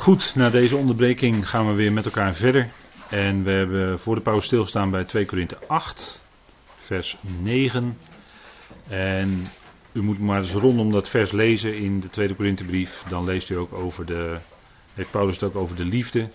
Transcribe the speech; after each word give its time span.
Goed, 0.00 0.34
na 0.34 0.50
deze 0.50 0.76
onderbreking 0.76 1.48
gaan 1.48 1.66
we 1.66 1.72
weer 1.72 1.92
met 1.92 2.04
elkaar 2.04 2.34
verder. 2.34 2.68
En 3.08 3.42
we 3.42 3.50
hebben 3.50 3.98
voor 3.98 4.14
de 4.14 4.20
pauze 4.20 4.46
stilstaan 4.46 4.90
bij 4.90 5.04
2 5.04 5.24
Korinthe 5.24 5.58
8, 5.66 6.22
vers 6.76 7.16
9. 7.40 7.98
En 8.88 9.46
u 9.92 10.02
moet 10.02 10.18
maar 10.18 10.38
eens 10.38 10.52
rondom 10.52 10.92
dat 10.92 11.08
vers 11.08 11.32
lezen 11.32 11.76
in 11.76 12.00
de 12.00 12.10
tweede 12.10 12.34
Korinthebrief. 12.34 13.04
Dan 13.08 13.24
leest 13.24 13.50
u 13.50 13.54
ook 13.54 13.72
over 13.72 14.06
de, 14.06 14.38
heeft 14.94 15.10
Paulus 15.10 15.34
het 15.34 15.44
ook 15.44 15.56
over 15.56 15.76
de 15.76 15.84
liefde 15.84 16.28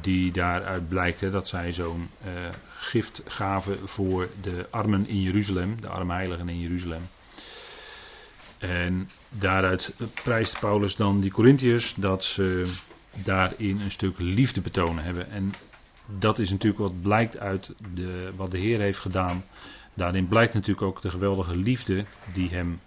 die 0.00 0.32
daaruit 0.32 0.88
blijkt. 0.88 1.20
Hè, 1.20 1.30
dat 1.30 1.48
zij 1.48 1.72
zo'n 1.72 2.10
uh, 2.26 2.32
gift 2.78 3.22
gaven 3.26 3.78
voor 3.88 4.28
de 4.42 4.66
armen 4.70 5.08
in 5.08 5.20
Jeruzalem, 5.20 5.80
de 5.80 5.88
arme 5.88 6.12
heiligen 6.12 6.48
in 6.48 6.60
Jeruzalem. 6.60 7.02
En 8.58 9.10
daaruit 9.28 9.92
prijst 10.22 10.60
Paulus 10.60 10.96
dan 10.96 11.20
die 11.20 11.30
Corinthiërs 11.30 11.94
dat 11.96 12.24
ze 12.24 12.74
daarin 13.24 13.80
een 13.80 13.90
stuk 13.90 14.18
liefde 14.18 14.60
betonen 14.60 15.04
hebben. 15.04 15.30
En 15.30 15.52
dat 16.06 16.38
is 16.38 16.50
natuurlijk 16.50 16.82
wat 16.82 17.02
blijkt 17.02 17.38
uit 17.38 17.74
de, 17.94 18.32
wat 18.36 18.50
de 18.50 18.58
Heer 18.58 18.80
heeft 18.80 18.98
gedaan. 18.98 19.44
Daarin 19.94 20.28
blijkt 20.28 20.54
natuurlijk 20.54 20.86
ook 20.86 21.00
de 21.00 21.10
geweldige 21.10 21.56
liefde 21.56 22.04
die 22.32 22.48
hem 22.50 22.80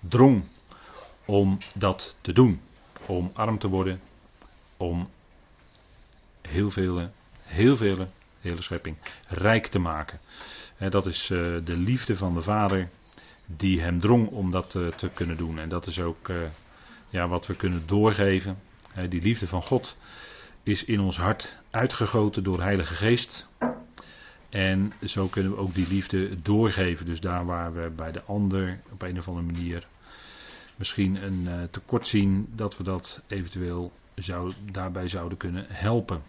drong 0.00 0.44
om 1.24 1.58
dat 1.74 2.16
te 2.20 2.32
doen. 2.32 2.60
Om 3.06 3.30
arm 3.34 3.58
te 3.58 3.68
worden, 3.68 4.00
om 4.76 5.08
heel 6.40 6.70
vele, 6.70 7.10
heel 7.42 7.76
vele, 7.76 8.08
hele 8.40 8.62
schepping 8.62 8.96
rijk 9.28 9.66
te 9.66 9.78
maken. 9.78 10.20
dat 10.78 11.06
is 11.06 11.30
eh, 11.30 11.38
de 11.64 11.76
liefde 11.76 12.16
van 12.16 12.34
de 12.34 12.42
Vader 12.42 12.88
die 13.46 13.80
hem 13.80 14.00
drong 14.00 14.28
om 14.28 14.50
dat 14.50 14.74
eh, 14.74 14.86
te 14.86 15.08
kunnen 15.08 15.36
doen. 15.36 15.58
En 15.58 15.68
dat 15.68 15.86
is 15.86 16.00
ook 16.00 16.28
eh, 16.28 16.36
ja, 17.08 17.28
wat 17.28 17.46
we 17.46 17.54
kunnen 17.54 17.86
doorgeven. 17.86 18.58
Die 19.08 19.22
liefde 19.22 19.46
van 19.46 19.62
God 19.62 19.96
is 20.62 20.84
in 20.84 21.00
ons 21.00 21.16
hart 21.16 21.60
uitgegoten 21.70 22.44
door 22.44 22.56
de 22.56 22.62
Heilige 22.62 22.94
Geest. 22.94 23.48
En 24.48 24.92
zo 25.04 25.26
kunnen 25.26 25.52
we 25.52 25.58
ook 25.58 25.74
die 25.74 25.88
liefde 25.88 26.42
doorgeven. 26.42 27.06
Dus 27.06 27.20
daar 27.20 27.44
waar 27.46 27.74
we 27.74 27.90
bij 27.96 28.12
de 28.12 28.22
ander 28.22 28.80
op 28.90 29.02
een 29.02 29.18
of 29.18 29.28
andere 29.28 29.46
manier 29.46 29.86
misschien 30.76 31.24
een 31.24 31.44
uh, 31.44 31.62
tekort 31.70 32.06
zien, 32.06 32.48
dat 32.54 32.76
we 32.76 32.82
dat 32.82 33.22
eventueel 33.26 33.92
zou, 34.14 34.52
daarbij 34.72 35.08
zouden 35.08 35.38
kunnen 35.38 35.66
helpen. 35.68 36.22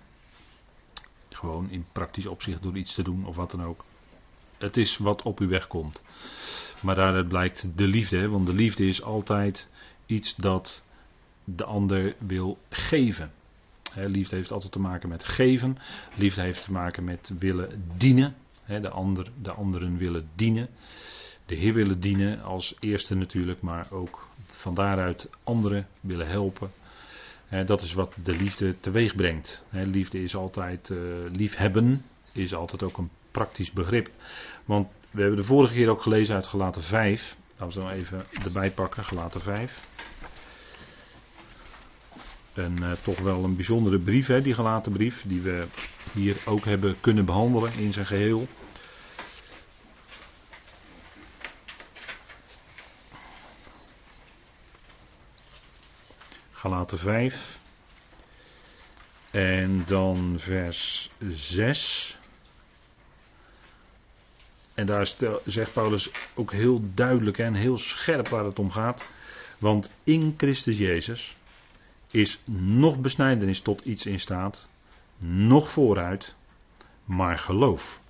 Gewoon 1.30 1.70
in 1.70 1.86
praktisch 1.92 2.26
opzicht 2.26 2.64
door 2.64 2.78
iets 2.78 2.94
te 2.94 3.04
doen 3.04 3.26
of 3.26 3.36
wat 3.36 3.52
dan 3.52 3.64
ook. 3.64 3.86
Het 4.58 4.78
is 4.78 4.98
wat 4.98 5.22
op 5.22 5.40
uw 5.40 5.48
weg 5.48 5.68
komt. 5.68 6.02
Maar 6.80 6.96
daaruit 6.96 7.28
blijkt 7.28 7.68
de 7.76 7.88
liefde, 7.88 8.28
want 8.28 8.46
de 8.46 8.54
liefde 8.54 8.86
is 8.86 9.02
altijd 9.02 9.68
iets 10.06 10.36
dat 10.36 10.84
de 11.44 11.64
ander 11.64 12.16
wil 12.18 12.58
geven. 12.70 13.32
liefde 13.96 14.36
heeft 14.36 14.52
altijd 14.52 14.72
te 14.72 14.80
maken 14.80 15.10
met 15.10 15.24
geven. 15.24 15.78
Liefde 16.16 16.42
heeft 16.42 16.64
te 16.64 16.72
maken 16.72 17.04
met 17.04 17.32
willen 17.40 17.84
dienen. 17.98 18.36
de, 18.66 18.90
ander, 18.90 19.32
de 19.42 19.52
anderen 19.52 19.98
willen 19.98 20.30
dienen. 20.36 20.70
De 21.46 21.56
Heer 21.56 21.74
willen 21.74 22.00
dienen 22.00 22.44
als 22.44 22.76
eerste 22.80 23.16
natuurlijk, 23.16 23.62
maar 23.62 23.88
ook 23.92 24.28
van 24.48 24.74
daaruit 24.74 25.30
anderen 25.44 25.88
willen 26.02 26.28
helpen. 26.28 26.72
dat 27.66 27.82
is 27.82 27.94
wat 27.94 28.16
de 28.24 28.36
liefde 28.36 28.80
teweeg 28.80 29.16
brengt. 29.16 29.64
liefde 29.70 30.24
is 30.24 30.36
altijd, 30.36 30.90
uh, 30.90 30.98
liefhebben 31.32 32.06
is 32.32 32.54
altijd 32.54 32.84
ook 32.84 32.98
een 32.98 33.10
praktisch 33.32 33.72
begrip. 33.72 34.10
Want 34.66 34.88
we 35.12 35.22
hebben 35.22 35.40
de 35.40 35.46
vorige 35.46 35.74
keer 35.74 35.90
ook 35.90 36.02
gelezen 36.02 36.36
uit 36.36 36.48
Gelaten 36.48 36.84
5. 36.84 37.38
Laten 37.58 37.78
we 37.78 37.86
dan 37.86 37.94
even 37.94 38.26
erbij 38.44 38.72
pakken, 38.72 39.04
Gelaten 39.04 39.42
5. 39.42 39.88
En 42.54 42.76
uh, 42.82 42.92
toch 42.92 43.20
wel 43.20 43.44
een 43.44 43.56
bijzondere 43.56 44.00
brief, 44.00 44.28
hè, 44.28 44.42
die 44.42 44.54
gelaten 44.54 44.92
brief, 44.92 45.24
die 45.28 45.42
we 45.42 45.68
hier 46.14 46.42
ook 46.46 46.66
hebben 46.66 47.00
kunnen 47.02 47.26
behandelen 47.26 47.74
in 47.74 47.94
zijn 47.94 48.06
geheel. 48.06 48.48
Galaten 56.52 56.98
5. 56.98 57.60
En 59.32 59.84
dan 59.86 60.36
vers 60.38 61.12
6. 61.30 62.18
En 64.74 64.86
daar 64.86 65.14
zegt 65.46 65.74
Paulus 65.74 66.10
ook 66.34 66.52
heel 66.52 66.82
duidelijk 66.94 67.38
en 67.38 67.54
heel 67.54 67.78
scherp 67.78 68.28
waar 68.28 68.46
het 68.46 68.60
om 68.60 68.72
gaat. 68.72 69.08
Want 69.58 69.90
in 70.04 70.34
Christus 70.38 70.78
Jezus 70.78 71.36
is 72.14 72.40
nog 72.46 73.00
besnijdenis 73.00 73.62
tot 73.62 73.82
iets 73.82 74.06
in 74.06 74.20
staat, 74.20 74.68
nog 75.18 75.72
vooruit, 75.72 76.36
maar 77.06 77.40
geloof 77.40 78.02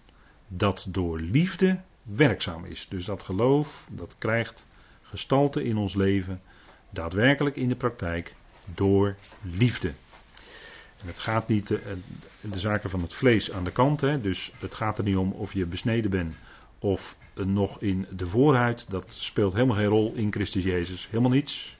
dat 0.47 0.85
door 0.89 1.19
liefde 1.19 1.79
werkzaam 2.03 2.65
is. 2.65 2.87
Dus 2.89 3.05
dat 3.05 3.23
geloof, 3.23 3.87
dat 3.91 4.15
krijgt 4.17 4.65
gestalte 5.01 5.63
in 5.63 5.77
ons 5.77 5.95
leven, 5.95 6.41
daadwerkelijk 6.89 7.55
in 7.55 7.67
de 7.67 7.75
praktijk, 7.75 8.35
door 8.65 9.15
liefde. 9.41 9.93
En 10.97 11.07
het 11.07 11.19
gaat 11.19 11.47
niet 11.47 11.67
de, 11.67 11.79
eh, 11.79 11.93
de 12.41 12.59
zaken 12.59 12.89
van 12.89 13.01
het 13.01 13.13
vlees 13.13 13.51
aan 13.51 13.63
de 13.63 13.71
kant, 13.71 14.01
hè, 14.01 14.21
dus 14.21 14.51
het 14.59 14.75
gaat 14.75 14.97
er 14.97 15.03
niet 15.03 15.17
om 15.17 15.31
of 15.31 15.53
je 15.53 15.65
besneden 15.65 16.11
bent 16.11 16.35
of 16.79 17.17
nog 17.33 17.81
in 17.81 18.07
de 18.09 18.27
voorhuid. 18.27 18.85
Dat 18.89 19.05
speelt 19.07 19.53
helemaal 19.53 19.75
geen 19.75 19.85
rol 19.85 20.13
in 20.13 20.31
Christus 20.31 20.63
Jezus, 20.63 21.07
helemaal 21.09 21.31
niets. 21.31 21.77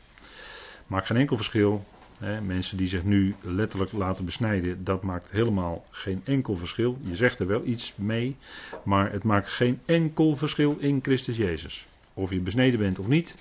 Maakt 0.88 1.06
geen 1.06 1.18
enkel 1.18 1.36
verschil. 1.36 1.86
Mensen 2.24 2.78
die 2.78 2.88
zich 2.88 3.04
nu 3.04 3.36
letterlijk 3.42 3.92
laten 3.92 4.26
besnijden, 4.26 4.84
dat 4.84 5.04
maakt 5.04 5.32
helemaal 5.32 5.84
geen 5.90 6.22
enkel 6.24 6.56
verschil. 6.56 6.98
Je 7.02 7.16
zegt 7.16 7.40
er 7.40 7.48
wel 7.48 7.66
iets 7.66 7.94
mee, 7.96 8.36
maar 8.84 9.12
het 9.12 9.24
maakt 9.24 9.48
geen 9.48 9.80
enkel 9.86 10.36
verschil 10.36 10.78
in 10.80 11.00
Christus 11.02 11.38
Jezus. 11.38 11.88
Of 12.14 12.30
je 12.30 12.40
besneden 12.40 12.80
bent 12.80 13.00
of 13.00 13.08
niet, 13.08 13.36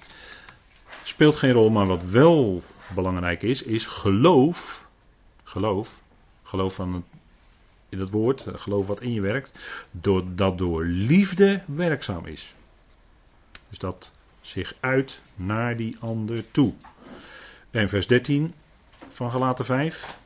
speelt 1.03 1.37
geen 1.37 1.53
rol. 1.53 1.71
Maar 1.71 1.87
wat 1.87 2.05
wel 2.05 2.63
belangrijk 2.95 3.43
is, 3.43 3.63
is 3.63 3.87
geloof. 3.87 4.87
Geloof. 5.43 6.03
Geloof 6.43 6.75
van 6.75 6.95
het, 6.95 7.05
in 7.89 8.01
het 8.01 8.11
woord, 8.11 8.47
geloof 8.53 8.87
wat 8.87 9.01
in 9.01 9.13
je 9.13 9.21
werkt. 9.21 9.53
Dat 10.33 10.59
door 10.59 10.85
liefde 10.85 11.63
werkzaam 11.67 12.27
is. 12.27 12.55
Dus 13.69 13.79
dat 13.79 14.13
zich 14.41 14.75
uit 14.81 15.21
naar 15.35 15.77
die 15.77 15.97
ander 16.01 16.51
toe. 16.51 16.73
En 17.71 17.89
vers 17.89 18.07
13 18.07 18.55
van 19.13 19.31
Galaten 19.31 19.65
5. 19.65 20.19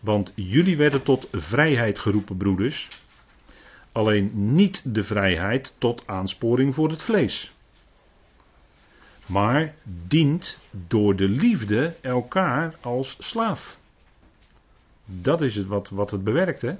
Want 0.00 0.32
jullie 0.34 0.76
werden 0.76 1.02
tot 1.02 1.28
vrijheid 1.32 1.98
geroepen, 1.98 2.36
broeders. 2.36 2.88
Alleen 3.92 4.54
niet 4.54 4.94
de 4.94 5.02
vrijheid 5.02 5.74
tot 5.78 6.02
aansporing 6.06 6.74
voor 6.74 6.90
het 6.90 7.02
vlees 7.02 7.52
maar 9.30 9.74
dient 10.08 10.58
door 10.88 11.16
de 11.16 11.28
liefde 11.28 11.94
elkaar 12.00 12.74
als 12.80 13.16
slaaf. 13.18 13.78
Dat 15.04 15.40
is 15.40 15.56
het 15.56 15.66
wat, 15.66 15.88
wat 15.88 16.10
het 16.10 16.24
bewerkt, 16.24 16.62
hè? 16.62 16.74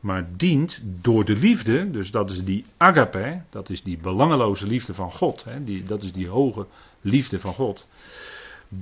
Maar 0.00 0.28
dient 0.36 0.80
door 0.82 1.24
de 1.24 1.36
liefde, 1.36 1.90
dus 1.90 2.10
dat 2.10 2.30
is 2.30 2.44
die 2.44 2.64
agape, 2.76 3.42
dat 3.50 3.70
is 3.70 3.82
die 3.82 3.98
belangeloze 3.98 4.66
liefde 4.66 4.94
van 4.94 5.12
God, 5.12 5.44
hè? 5.44 5.64
Die, 5.64 5.82
dat 5.82 6.02
is 6.02 6.12
die 6.12 6.28
hoge 6.28 6.66
liefde 7.00 7.40
van 7.40 7.54
God. 7.54 7.86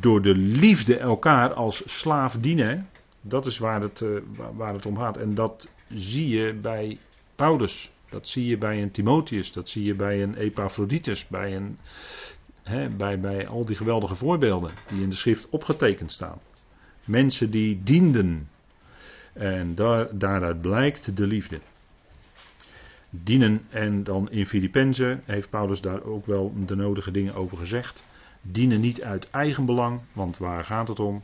Door 0.01 0.23
de 0.23 0.35
liefde 0.35 0.97
elkaar 0.97 1.53
als 1.53 1.83
slaaf 1.87 2.37
dienen, 2.37 2.89
dat 3.21 3.47
is 3.47 3.59
waar 3.59 3.81
het, 3.81 4.01
uh, 4.01 4.19
waar 4.55 4.75
het 4.75 4.87
om 4.87 4.97
gaat. 4.97 5.17
En 5.17 5.35
dat 5.35 5.69
zie 5.89 6.29
je 6.29 6.55
bij 6.55 6.99
Paulus, 7.35 7.93
dat 8.11 8.29
zie 8.29 8.47
je 8.47 8.59
bij 8.59 8.83
een 8.83 8.91
Timotheus, 8.91 9.53
dat 9.53 9.69
zie 9.69 9.85
je 9.85 9.95
bij 9.95 10.23
een 10.23 10.35
Epaphroditus, 10.35 11.27
bij 11.27 11.57
een 11.57 11.79
bij, 12.97 13.21
bij 13.21 13.49
al 13.49 13.65
die 13.65 13.77
geweldige 13.77 14.15
voorbeelden 14.15 14.71
die 14.89 15.03
in 15.03 15.11
de 15.11 15.17
schrift 15.17 15.49
opgetekend 15.51 16.13
staan. 16.13 16.39
Mensen 17.05 17.51
die 17.51 17.83
dienden. 17.83 18.49
En 19.33 19.75
daar, 19.75 20.19
daaruit 20.19 20.61
blijkt 20.61 21.17
de 21.17 21.27
liefde. 21.27 21.61
Dienen 23.11 23.67
en 23.69 24.05
dan 24.05 24.31
in 24.31 24.47
Filippenzen 24.47 25.23
heeft 25.25 25.51
Paulus 25.51 25.81
daar 25.81 26.03
ook 26.03 26.27
wel 26.27 26.53
de 26.67 26.77
nodige 26.77 27.11
dingen 27.11 27.35
over 27.35 27.57
gezegd. 27.57 28.05
Dienen 28.43 28.81
niet 28.81 29.03
uit 29.03 29.31
eigen 29.31 29.65
belang, 29.65 30.01
want 30.13 30.39
waar 30.39 30.65
gaat 30.65 30.89
het 30.89 31.01
om? 31.01 31.23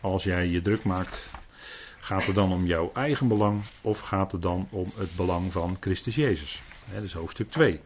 Als 0.00 0.24
jij 0.24 0.48
je 0.48 0.62
druk 0.62 0.84
maakt, 0.84 1.30
gaat 2.00 2.24
het 2.24 2.34
dan 2.34 2.52
om 2.52 2.66
jouw 2.66 2.90
eigen 2.94 3.28
belang 3.28 3.62
of 3.80 3.98
gaat 3.98 4.32
het 4.32 4.42
dan 4.42 4.68
om 4.70 4.92
het 4.96 5.16
belang 5.16 5.52
van 5.52 5.76
Christus 5.80 6.14
Jezus? 6.14 6.62
Dat 6.94 7.02
is 7.02 7.12
hoofdstuk 7.12 7.50
2. 7.50 7.80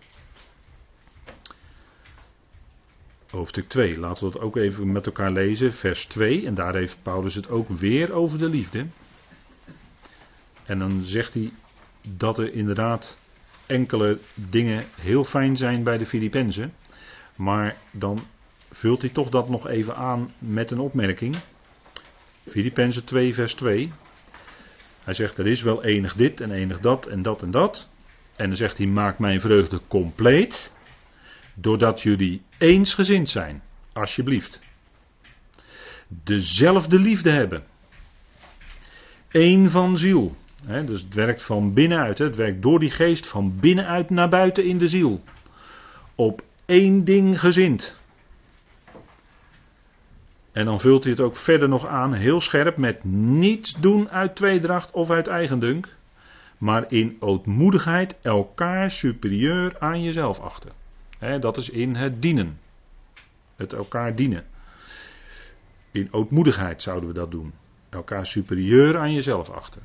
hoofdstuk 3.32 3.69
2. 3.69 3.98
Laten 3.98 4.26
we 4.26 4.32
dat 4.32 4.42
ook 4.42 4.56
even 4.56 4.92
met 4.92 5.06
elkaar 5.06 5.30
lezen, 5.32 5.72
vers 5.72 6.06
2. 6.06 6.46
En 6.46 6.54
daar 6.54 6.74
heeft 6.74 6.98
Paulus 7.02 7.34
het 7.34 7.48
ook 7.48 7.69
weer 7.69 8.12
over 8.12 8.38
de 8.38 8.48
liefde. 8.48 8.86
En 10.64 10.78
dan 10.78 11.02
zegt 11.02 11.34
hij 11.34 11.52
dat 12.02 12.38
er 12.38 12.52
inderdaad 12.52 13.16
enkele 13.66 14.19
dingen 14.34 14.84
heel 14.94 15.24
fijn 15.24 15.56
zijn 15.56 15.82
bij 15.82 15.98
de 15.98 16.06
Filippenzen. 16.06 16.74
Maar 17.36 17.76
dan 17.90 18.26
vult 18.72 19.00
hij 19.00 19.10
toch 19.10 19.28
dat 19.28 19.48
nog 19.48 19.69
even 19.69 19.96
aan 19.96 20.32
met 20.38 20.70
een 20.70 20.80
opmerking. 20.80 21.36
Filippenzen 22.48 23.04
2, 23.04 23.34
vers 23.34 23.54
2. 23.54 23.92
Hij 25.04 25.14
zegt, 25.14 25.38
er 25.38 25.46
is 25.46 25.62
wel 25.62 25.84
enig 25.84 26.14
dit 26.14 26.40
en 26.40 26.50
enig 26.50 26.80
dat 26.80 27.06
en 27.06 27.22
dat 27.22 27.42
en 27.42 27.50
dat. 27.50 27.88
En 28.36 28.48
dan 28.48 28.56
zegt 28.56 28.78
hij, 28.78 28.86
maak 28.86 29.19
mijn 29.19 29.40
vreugde 29.40 29.80
compleet, 29.88 30.72
doordat 31.54 32.00
jullie 32.00 32.42
eensgezind 32.58 33.28
zijn, 33.28 33.62
alsjeblieft. 33.92 34.58
Dezelfde 36.08 36.98
liefde 36.98 37.30
hebben. 37.30 37.64
Eén 39.28 39.70
van 39.70 39.98
ziel. 39.98 40.36
dus 40.66 41.00
het 41.02 41.14
werkt 41.14 41.42
van 41.42 41.72
binnenuit, 41.72 42.19
het 42.19 42.36
werkt 42.36 42.62
door 42.62 42.78
die 42.78 42.90
geest 42.90 43.26
van 43.26 43.58
binnenuit 43.60 44.10
naar 44.10 44.28
buiten 44.28 44.64
in 44.64 44.78
de 44.78 44.88
ziel. 44.88 45.22
Op 46.14 46.42
één 46.64 47.04
ding 47.04 47.40
gezind. 47.40 48.00
En 50.52 50.64
dan 50.64 50.81
vult 50.81 51.02
hij 51.02 51.12
het 51.12 51.20
ook 51.20 51.37
verder 51.37 51.69
nog 51.69 51.87
aan, 51.87 52.12
heel 52.12 52.40
scherp, 52.40 52.76
met 52.76 53.04
niets 53.04 53.75
doen 53.81 54.10
uit 54.10 54.37
tweedracht 54.37 54.90
of 54.90 55.10
uit 55.10 55.26
eigendunk, 55.26 55.88
maar 56.58 56.93
in 56.93 57.16
ootmoedigheid 57.20 58.16
elkaar 58.22 58.90
superieur 58.90 59.76
aan 59.78 60.02
jezelf 60.02 60.40
achten. 60.40 60.72
dat 61.40 61.56
is 61.56 61.70
in 61.70 61.94
het 61.94 62.22
dienen. 62.22 62.58
Het 63.56 63.72
elkaar 63.72 64.14
dienen. 64.14 64.44
In 65.90 66.08
ootmoedigheid 66.10 66.82
zouden 66.82 67.08
we 67.08 67.14
dat 67.14 67.31
doen. 67.31 67.52
Elkaar 67.88 68.26
superieur 68.26 68.98
aan 68.98 69.12
jezelf 69.12 69.50
achten. 69.50 69.82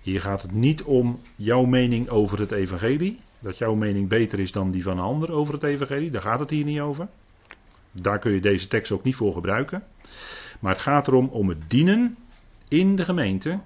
Hier 0.00 0.20
gaat 0.20 0.42
het 0.42 0.52
niet 0.52 0.82
om 0.82 1.20
jouw 1.36 1.64
mening 1.64 2.08
over 2.08 2.38
het 2.38 2.50
evangelie. 2.50 3.20
Dat 3.40 3.58
jouw 3.58 3.74
mening 3.74 4.08
beter 4.08 4.38
is 4.40 4.52
dan 4.52 4.70
die 4.70 4.82
van 4.82 4.98
een 4.98 5.04
ander 5.04 5.32
over 5.32 5.54
het 5.54 5.62
evangelie. 5.62 6.10
Daar 6.10 6.22
gaat 6.22 6.40
het 6.40 6.50
hier 6.50 6.64
niet 6.64 6.80
over. 6.80 7.08
Daar 8.02 8.18
kun 8.18 8.32
je 8.32 8.40
deze 8.40 8.68
tekst 8.68 8.92
ook 8.92 9.04
niet 9.04 9.16
voor 9.16 9.32
gebruiken. 9.32 9.82
Maar 10.60 10.72
het 10.72 10.82
gaat 10.82 11.08
erom 11.08 11.28
om 11.28 11.48
het 11.48 11.70
dienen 11.70 12.16
in 12.68 12.96
de 12.96 13.04
gemeente. 13.04 13.60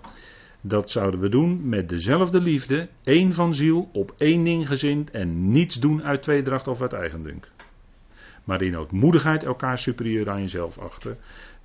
Dat 0.61 0.90
zouden 0.90 1.20
we 1.20 1.29
doen 1.29 1.69
met 1.69 1.88
dezelfde 1.88 2.40
liefde, 2.40 2.88
één 3.05 3.32
van 3.32 3.55
ziel, 3.55 3.88
op 3.93 4.14
één 4.19 4.44
ding 4.44 4.67
gezind 4.67 5.11
en 5.11 5.50
niets 5.50 5.75
doen 5.75 6.02
uit 6.02 6.23
tweedracht 6.23 6.69
of 6.69 6.81
uit 6.81 6.93
eigendunk. 6.93 7.50
Maar 8.44 8.62
in 8.62 8.76
ootmoedigheid 8.76 9.44
elkaar 9.44 9.79
superieur 9.79 10.31
aan 10.31 10.40
jezelf 10.40 10.79
achten. 10.79 11.19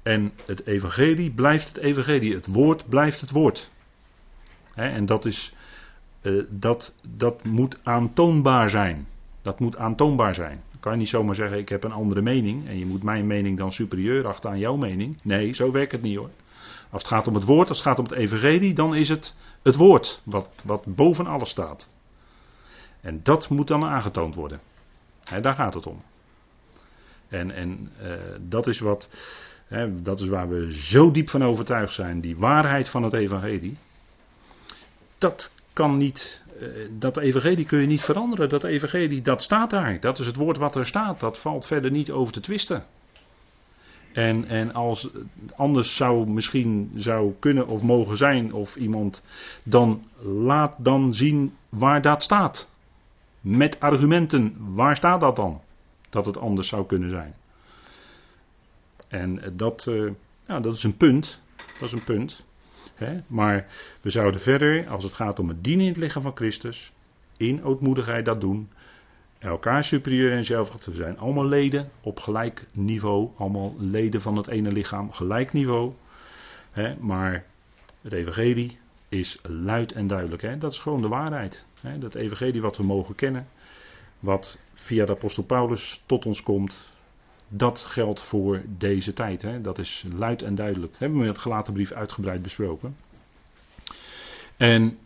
En 0.04 0.32
het 0.46 0.66
evangelie 0.66 1.32
blijft 1.32 1.68
het 1.68 1.78
evangelie, 1.78 2.34
het 2.34 2.48
woord 2.48 2.90
blijft 2.90 3.22
het 3.22 3.32
woord. 3.32 3.72
en 4.76 5.06
dat, 5.06 5.26
is, 5.26 5.54
uh, 6.22 6.44
dat, 6.50 6.96
dat 7.08 7.44
moet 7.44 7.78
aantoonbaar 7.84 8.70
zijn. 8.70 9.08
Dat 9.42 9.60
moet 9.60 9.78
aantoonbaar 9.78 10.36
zijn. 10.36 10.62
Dan 10.78 10.86
kan 10.86 10.92
je 10.92 10.98
niet 10.98 11.16
zomaar 11.16 11.36
zeggen: 11.36 11.58
Ik 11.58 11.70
heb 11.70 11.84
een 11.84 11.92
andere 11.92 12.22
mening. 12.22 12.68
En 12.68 12.80
je 12.80 12.86
moet 12.86 13.04
mijn 13.04 13.28
mening 13.28 13.58
dan 13.58 13.72
superieur 13.72 14.28
achter 14.28 14.50
aan 14.50 14.60
jouw 14.60 14.76
mening. 14.76 15.18
Nee, 15.24 15.54
zo 15.54 15.72
werkt 15.72 15.92
het 15.92 16.02
niet 16.02 16.18
hoor. 16.18 16.30
Als 16.90 17.02
het 17.02 17.12
gaat 17.12 17.28
om 17.28 17.36
het 17.36 17.44
woord, 17.44 17.70
als 17.70 17.78
het 17.78 17.88
gaat 17.88 18.00
om 18.00 18.04
het 18.04 18.14
evangelie, 18.14 18.74
dan 18.74 18.96
is 18.96 19.10
het 19.10 19.36
het 19.62 19.76
woord 19.76 20.22
wat, 20.24 20.48
wat 20.64 20.86
boven 20.96 21.28
alles 21.28 21.50
staat. 21.50 21.90
En 23.02 23.20
dat 23.24 23.50
moet 23.50 23.68
dan 23.68 23.86
aangetoond 23.86 24.36
worden. 24.36 24.60
daar 25.42 25.54
gaat 25.54 25.74
het 25.74 25.88
om. 25.88 26.02
En, 27.28 27.52
en 27.52 27.92
uh, 28.02 28.14
dat 28.42 28.68
is 28.68 28.80
wat. 28.80 29.10
dat 30.02 30.20
is 30.20 30.28
waar 30.28 30.50
we 30.50 30.74
zo 30.74 31.12
diep 31.12 31.30
van 31.30 31.44
overtuigd 31.44 31.94
zijn. 31.94 32.22
Die 32.22 32.38
waarheid 32.38 32.90
van 32.90 33.04
het 33.04 33.14
evangelie. 33.14 33.78
Dat 35.18 35.52
kan 35.74 35.98
niet 35.98 36.42
eh, 36.47 36.47
dat 36.92 37.18
evangelie 37.18 37.66
kun 37.66 37.80
je 37.80 37.88
niet 37.88 38.02
veranderen. 38.02 38.50
Dat 38.50 38.64
evangelie, 38.64 39.22
dat 39.22 39.44
staat 39.44 39.70
daar. 39.70 40.00
Dat 40.00 40.20
is 40.20 40.26
het 40.26 40.36
woord 40.36 40.58
wat 40.58 40.76
er 40.76 40.86
staat. 40.86 41.20
Dat 41.20 41.38
valt 41.38 41.68
verder 41.68 41.92
niet 41.92 42.12
over 42.12 42.34
te 42.34 42.40
twisten. 42.40 42.86
En, 44.14 44.46
en 44.46 44.74
als 44.74 45.10
anders 45.56 45.96
zou 45.96 46.30
misschien 46.30 46.92
zou 46.96 47.34
kunnen 47.40 47.68
of 47.68 47.84
mogen 47.84 48.18
zijn 48.18 48.54
of 48.54 48.76
iemand, 48.76 49.24
dan 49.64 50.04
laat 50.22 50.76
dan 50.78 51.14
zien 51.14 51.56
waar 51.70 52.02
dat 52.02 52.24
staat. 52.24 52.70
Met 53.42 53.80
argumenten, 53.80 54.56
waar 54.58 54.96
staat 54.96 55.22
dat 55.22 55.36
dan? 55.36 55.62
Dat 56.10 56.26
het 56.26 56.38
anders 56.38 56.68
zou 56.68 56.86
kunnen 56.86 57.10
zijn. 57.10 57.36
En 59.08 59.54
dat, 59.54 59.86
uh, 59.90 60.12
ja, 60.46 60.60
dat 60.60 60.74
is 60.74 60.84
een 60.84 60.98
punt. 60.98 61.42
Dat 61.80 61.88
is 61.88 61.92
een 61.92 62.04
punt. 62.04 62.46
Maar 63.28 63.68
we 64.02 64.10
zouden 64.10 64.42
verder, 64.42 64.88
als 64.88 65.04
het 65.04 65.14
gaat 65.14 65.40
om 65.40 65.48
het 65.48 65.64
dienen 65.64 65.86
in 65.86 65.92
het 65.92 66.02
lichaam 66.02 66.22
van 66.22 66.36
Christus, 66.36 66.94
in 67.38 67.64
ootmoedigheid 67.64 68.26
dat 68.26 68.42
doen. 68.42 68.70
Elkaar 69.40 69.84
superieur 69.84 70.32
en 70.32 70.46
zelf 70.46 70.86
We 70.86 70.96
zijn 70.96 71.18
allemaal 71.18 71.46
leden 71.46 71.90
op 72.02 72.20
gelijk 72.20 72.66
niveau. 72.74 73.30
Allemaal 73.38 73.76
leden 73.78 74.22
van 74.22 74.36
het 74.36 74.48
ene 74.48 74.72
lichaam, 74.72 75.12
gelijk 75.12 75.54
niveau. 75.54 75.94
Maar 77.00 77.46
het 78.02 78.14
evangelie 78.14 78.78
is 79.10 79.40
luid 79.44 79.92
en 79.92 80.08
duidelijk. 80.08 80.62
Dat 80.62 80.72
is 80.72 80.80
gewoon 80.80 81.02
de 81.02 81.08
waarheid. 81.08 81.66
Dat 82.00 82.16
evangelie 82.16 82.62
wat 82.62 82.78
we 82.78 82.84
mogen 82.84 83.16
kennen. 83.16 83.48
Wat 84.20 84.60
via 84.74 85.06
de 85.06 85.12
apostel 85.12 85.44
Paulus 85.44 86.04
tot 86.06 86.26
ons 86.26 86.44
komt. 86.44 86.96
Dat 87.48 87.80
geldt 87.80 88.22
voor 88.22 88.62
deze 88.78 89.14
tijd. 89.14 89.42
Hè. 89.42 89.62
Dat 89.62 89.80
is 89.80 90.06
luid 90.16 90.42
en 90.42 90.56
duidelijk. 90.56 90.92
Dat 90.92 91.00
hebben 91.00 91.18
we 91.18 91.24
in 91.24 91.32
het 91.32 91.42
gelaten 91.42 91.74
brief 91.74 91.92
uitgebreid 91.92 92.42
besproken. 92.42 92.96
En 94.58 94.98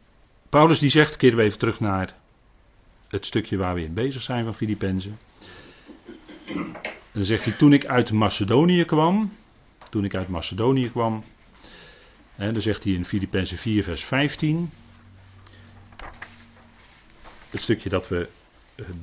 Paulus 0.49 0.79
die 0.79 0.89
zegt, 0.89 1.17
keren 1.17 1.37
we 1.37 1.43
even 1.43 1.59
terug 1.59 1.79
naar 1.79 2.15
het 3.07 3.25
stukje 3.25 3.57
waar 3.57 3.73
we 3.73 3.83
in 3.83 3.93
bezig 3.93 4.21
zijn 4.21 4.43
van 4.43 4.55
Filippenzen. 4.55 5.17
Dan 7.11 7.25
zegt 7.25 7.43
hij, 7.43 7.53
toen 7.53 7.73
ik 7.73 7.85
uit 7.85 8.11
Macedonië 8.11 8.85
kwam, 8.85 9.33
toen 9.89 10.03
ik 10.03 10.15
uit 10.15 10.27
Macedonië 10.27 10.89
kwam, 10.89 11.23
hè, 12.35 12.51
dan 12.51 12.61
zegt 12.61 12.83
hij 12.83 12.93
in 12.93 13.05
Filippenzen 13.05 13.57
4 13.57 13.83
vers 13.83 14.03
15, 14.03 14.69
het 17.49 17.61
stukje 17.61 17.89
dat 17.89 18.07
we 18.07 18.27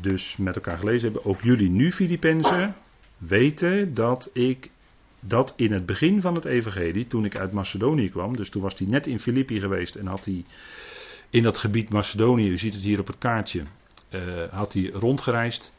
dus 0.01 0.37
met 0.37 0.55
elkaar 0.55 0.79
gelezen 0.79 1.13
hebben, 1.13 1.31
ook 1.31 1.43
jullie 1.43 1.71
nu 1.71 1.93
Filippenzen, 1.93 2.77
weten 3.19 3.95
dat 3.95 4.31
ik 4.33 4.71
dat 5.21 5.53
in 5.57 5.73
het 5.73 5.87
begin 5.87 6.21
van 6.21 6.35
het 6.35 6.45
evangelie, 6.45 7.07
toen 7.07 7.25
ik 7.25 7.37
uit 7.37 7.53
Macedonië 7.53 8.11
kwam, 8.11 8.37
dus 8.37 8.51
toen 8.51 8.63
was 8.63 8.79
hij 8.79 8.87
net 8.87 9.07
in 9.07 9.19
Filippi 9.19 9.61
geweest 9.61 9.95
en 9.95 10.07
had 10.07 10.25
hij 10.25 10.45
in 11.31 11.43
dat 11.43 11.59
gebied 11.59 11.91
Macedonië, 11.91 12.49
u 12.49 12.59
ziet 12.59 12.75
het 12.75 12.83
hier 12.83 13.01
op 13.01 13.07
het 13.07 13.19
kaartje, 13.19 13.63
uh, 14.11 14.21
had 14.51 14.73
hij 14.73 14.91
rondgereisd. 14.91 15.73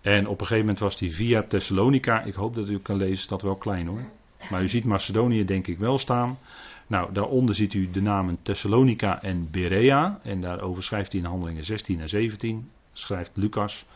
En 0.00 0.26
op 0.26 0.40
een 0.40 0.46
gegeven 0.46 0.66
moment 0.66 0.78
was 0.78 1.00
hij 1.00 1.10
via 1.10 1.42
Thessalonica, 1.42 2.22
ik 2.22 2.34
hoop 2.34 2.54
dat 2.54 2.68
u 2.68 2.78
kan 2.78 2.96
lezen, 2.96 3.22
staat 3.22 3.42
wel 3.42 3.56
klein 3.56 3.86
hoor. 3.86 4.02
Maar 4.50 4.62
u 4.62 4.68
ziet 4.68 4.84
Macedonië 4.84 5.44
denk 5.44 5.66
ik 5.66 5.78
wel 5.78 5.98
staan. 5.98 6.38
Nou, 6.86 7.12
daaronder 7.12 7.54
ziet 7.54 7.74
u 7.74 7.90
de 7.90 8.02
namen 8.02 8.38
Thessalonica 8.42 9.22
en 9.22 9.48
Berea. 9.50 10.20
En 10.22 10.40
daarover 10.40 10.82
schrijft 10.82 11.12
hij 11.12 11.20
in 11.20 11.26
handelingen 11.26 11.64
16 11.64 12.00
en 12.00 12.08
17, 12.08 12.70
schrijft 12.92 13.30
Lucas. 13.34 13.86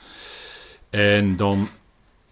En 0.90 1.36
dan 1.36 1.68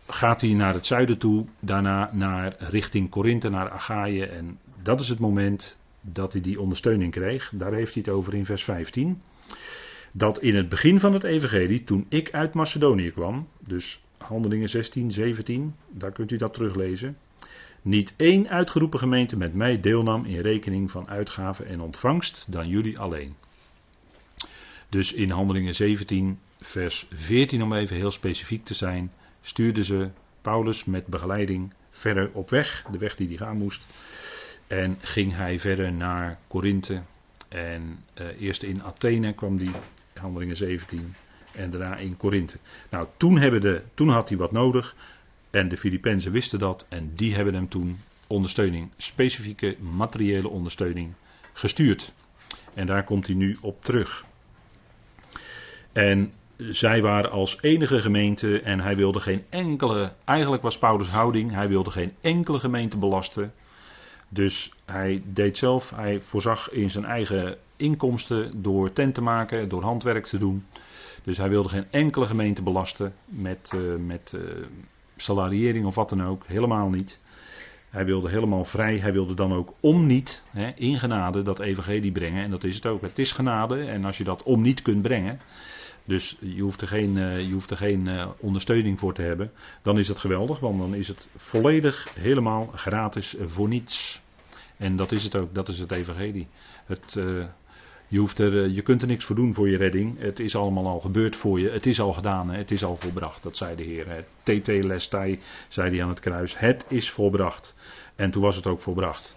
gaat 0.07 0.41
hij 0.41 0.53
naar 0.53 0.75
het 0.75 0.87
zuiden 0.87 1.19
toe, 1.19 1.47
daarna 1.61 2.11
naar 2.13 2.57
richting 2.59 3.11
Korinthe, 3.11 3.49
naar 3.49 3.71
Achaïe. 3.71 4.27
En 4.27 4.59
dat 4.83 5.01
is 5.01 5.09
het 5.09 5.19
moment 5.19 5.79
dat 6.01 6.33
hij 6.33 6.43
die 6.43 6.61
ondersteuning 6.61 7.13
kreeg. 7.13 7.51
Daar 7.55 7.73
heeft 7.73 7.95
hij 7.95 8.03
het 8.07 8.15
over 8.15 8.35
in 8.35 8.45
vers 8.45 8.65
15. 8.65 9.23
Dat 10.13 10.39
in 10.39 10.57
het 10.57 10.69
begin 10.69 11.01
van 11.01 11.13
het 11.13 11.25
evangelie, 11.25 11.85
toen 11.85 12.07
ik 12.09 12.31
uit 12.31 12.55
Macedonië 12.55 13.11
kwam, 13.11 13.49
dus 13.59 14.03
handelingen 14.19 14.69
16, 14.69 15.13
17, 15.13 15.75
daar 15.91 16.13
kunt 16.13 16.31
u 16.31 16.37
dat 16.37 16.55
teruglezen. 16.55 17.17
Niet 17.83 18.15
één 18.17 18.49
uitgeroepen 18.49 18.99
gemeente 18.99 19.37
met 19.37 19.55
mij 19.55 19.81
deelnam 19.81 20.25
in 20.25 20.41
rekening 20.41 20.91
van 20.91 21.09
uitgaven 21.09 21.67
en 21.67 21.81
ontvangst 21.81 22.47
dan 22.49 22.69
jullie 22.69 22.99
alleen. 22.99 23.35
Dus 24.89 25.13
in 25.13 25.31
handelingen 25.31 25.75
17, 25.75 26.39
vers 26.61 27.07
14, 27.13 27.63
om 27.63 27.73
even 27.73 27.97
heel 27.97 28.11
specifiek 28.11 28.65
te 28.65 28.75
zijn, 28.75 29.13
stuurde 29.45 29.85
ze 29.85 30.11
Paulus 30.43 30.85
met 30.85 31.07
begeleiding 31.07 31.73
verder 31.91 32.31
op 32.33 32.51
weg, 32.51 32.85
de 32.91 32.99
weg 32.99 33.17
die 33.17 33.29
hij 33.29 33.37
gaan 33.37 33.57
moest. 33.57 33.85
En 34.67 34.99
ging 35.01 35.37
hij 35.37 35.61
verder 35.61 35.93
naar 35.93 36.39
Korinthe. 36.47 37.03
En 37.49 37.99
uh, 38.21 38.41
eerst 38.41 38.63
in 38.63 38.83
Athene 38.83 39.35
kwam 39.35 39.57
die, 39.57 39.71
handelingen 40.15 40.57
17. 40.57 41.15
En 41.53 41.71
daarna 41.71 41.97
in 41.97 42.17
Korinthe. 42.17 42.59
Nou, 42.91 43.07
toen, 43.17 43.39
hebben 43.39 43.61
de, 43.61 43.83
toen 43.95 44.09
had 44.09 44.29
hij 44.29 44.39
wat 44.39 44.53
nodig. 44.53 44.97
En 45.51 45.69
de 45.69 45.77
Filippenzen 45.77 46.33
wisten 46.33 46.59
dat. 46.59 46.87
En 46.89 47.15
die 47.15 47.35
hebben 47.35 47.55
hem 47.55 47.69
toen 47.69 47.99
ondersteuning, 48.27 48.91
specifieke 48.97 49.77
materiële 49.81 50.49
ondersteuning, 50.49 51.13
gestuurd. 51.53 52.13
En 52.75 52.87
daar 52.87 53.05
komt 53.05 53.27
hij 53.27 53.37
nu 53.37 53.57
op 53.61 53.85
terug. 53.85 54.25
En 55.93 56.33
zij 56.57 57.03
waren 57.03 57.31
als 57.31 57.59
enige 57.61 57.99
gemeente 57.99 58.61
en 58.61 58.81
hij 58.81 58.97
wilde 58.97 59.21
geen 59.21 59.43
enkele, 59.49 60.13
eigenlijk 60.25 60.63
was 60.63 60.79
Paulus' 60.79 61.09
houding, 61.09 61.53
hij 61.53 61.69
wilde 61.69 61.91
geen 61.91 62.13
enkele 62.21 62.61
gemeente 62.61 62.97
belasten. 62.97 63.53
Dus 64.29 64.73
hij 64.85 65.23
deed 65.27 65.57
zelf, 65.57 65.93
hij 65.95 66.21
voorzag 66.21 66.71
in 66.71 66.91
zijn 66.91 67.05
eigen 67.05 67.57
inkomsten 67.77 68.63
door 68.63 68.93
tent 68.93 69.15
te 69.15 69.21
maken, 69.21 69.69
door 69.69 69.83
handwerk 69.83 70.27
te 70.27 70.39
doen. 70.39 70.67
Dus 71.25 71.37
hij 71.37 71.49
wilde 71.49 71.69
geen 71.69 71.87
enkele 71.91 72.27
gemeente 72.27 72.63
belasten 72.63 73.15
met, 73.25 73.73
uh, 73.75 73.97
met 74.07 74.33
uh, 74.35 74.41
salariering 75.17 75.87
of 75.87 75.95
wat 75.95 76.09
dan 76.09 76.25
ook, 76.25 76.43
helemaal 76.47 76.89
niet. 76.89 77.19
Hij 77.95 78.05
wilde 78.05 78.29
helemaal 78.29 78.65
vrij. 78.65 78.99
Hij 78.99 79.13
wilde 79.13 79.35
dan 79.35 79.53
ook 79.53 79.73
om 79.81 80.07
niet 80.07 80.43
hè, 80.51 80.73
in 80.75 80.99
genade 80.99 81.43
dat 81.43 81.59
evangelie 81.59 82.13
brengen. 82.13 82.43
En 82.43 82.51
dat 82.51 82.65
is 82.65 82.75
het 82.75 82.87
ook. 82.87 83.03
Het 83.03 83.19
is 83.19 83.33
genade. 83.33 83.85
En 83.85 84.05
als 84.05 84.17
je 84.17 84.25
dat 84.25 84.43
om 84.43 84.63
niet 84.63 84.83
kunt 84.83 85.03
brengen. 85.03 85.41
Dus 86.05 86.37
je 86.41 86.63
hoeft 86.63 86.81
er 86.81 86.89
geen, 86.89 87.17
uh, 87.17 87.41
je 87.41 87.53
hoeft 87.53 87.71
er 87.71 87.77
geen 87.77 88.07
uh, 88.07 88.27
ondersteuning 88.39 88.99
voor 88.99 89.15
te 89.15 89.23
hebben. 89.23 89.53
Dan 89.83 89.99
is 89.99 90.09
het 90.09 90.19
geweldig. 90.19 90.59
Want 90.59 90.79
dan 90.79 90.95
is 90.95 91.09
het 91.09 91.31
volledig 91.37 92.09
helemaal 92.15 92.67
gratis 92.67 93.37
voor 93.45 93.69
niets. 93.69 94.23
En 94.77 94.97
dat 94.97 95.13
is 95.13 95.25
het 95.25 95.37
ook. 95.37 95.55
Dat 95.55 95.69
is 95.69 95.79
het 95.79 95.93
evangelie. 95.93 96.49
Het, 96.87 97.15
uh, 97.19 97.45
je, 98.09 98.19
hoeft 98.19 98.39
er, 98.39 98.69
je 98.69 98.83
kunt 98.83 99.03
er 99.03 99.09
niks 99.09 99.25
voor 99.25 99.37
doen 99.37 99.55
voor 99.55 99.69
je 99.69 99.77
redding. 99.77 100.19
Het 100.19 100.41
is 100.41 100.57
allemaal 100.57 100.87
al 100.87 101.01
gebeurd 101.01 101.37
voor 101.37 101.61
je. 101.61 101.71
Het 101.71 101.87
is 101.87 102.01
al 102.01 102.13
gedaan. 102.13 102.51
Het 102.51 102.71
is 102.71 102.85
al 102.85 102.97
volbracht. 102.97 103.43
Dat 103.43 103.57
zei 103.57 103.77
de 103.77 103.83
Heer. 103.83 104.25
TT 104.43 104.85
Lestai 104.85 105.41
zei 105.69 105.91
hij 105.91 106.03
aan 106.03 106.09
het 106.09 106.21
kruis. 106.21 106.59
Het 106.59 106.87
is 106.89 107.11
volbracht. 107.11 107.75
En 108.17 108.31
toen 108.31 108.43
was 108.43 108.57
het 108.57 108.67
ook 108.67 108.81
volbracht. 108.81 109.35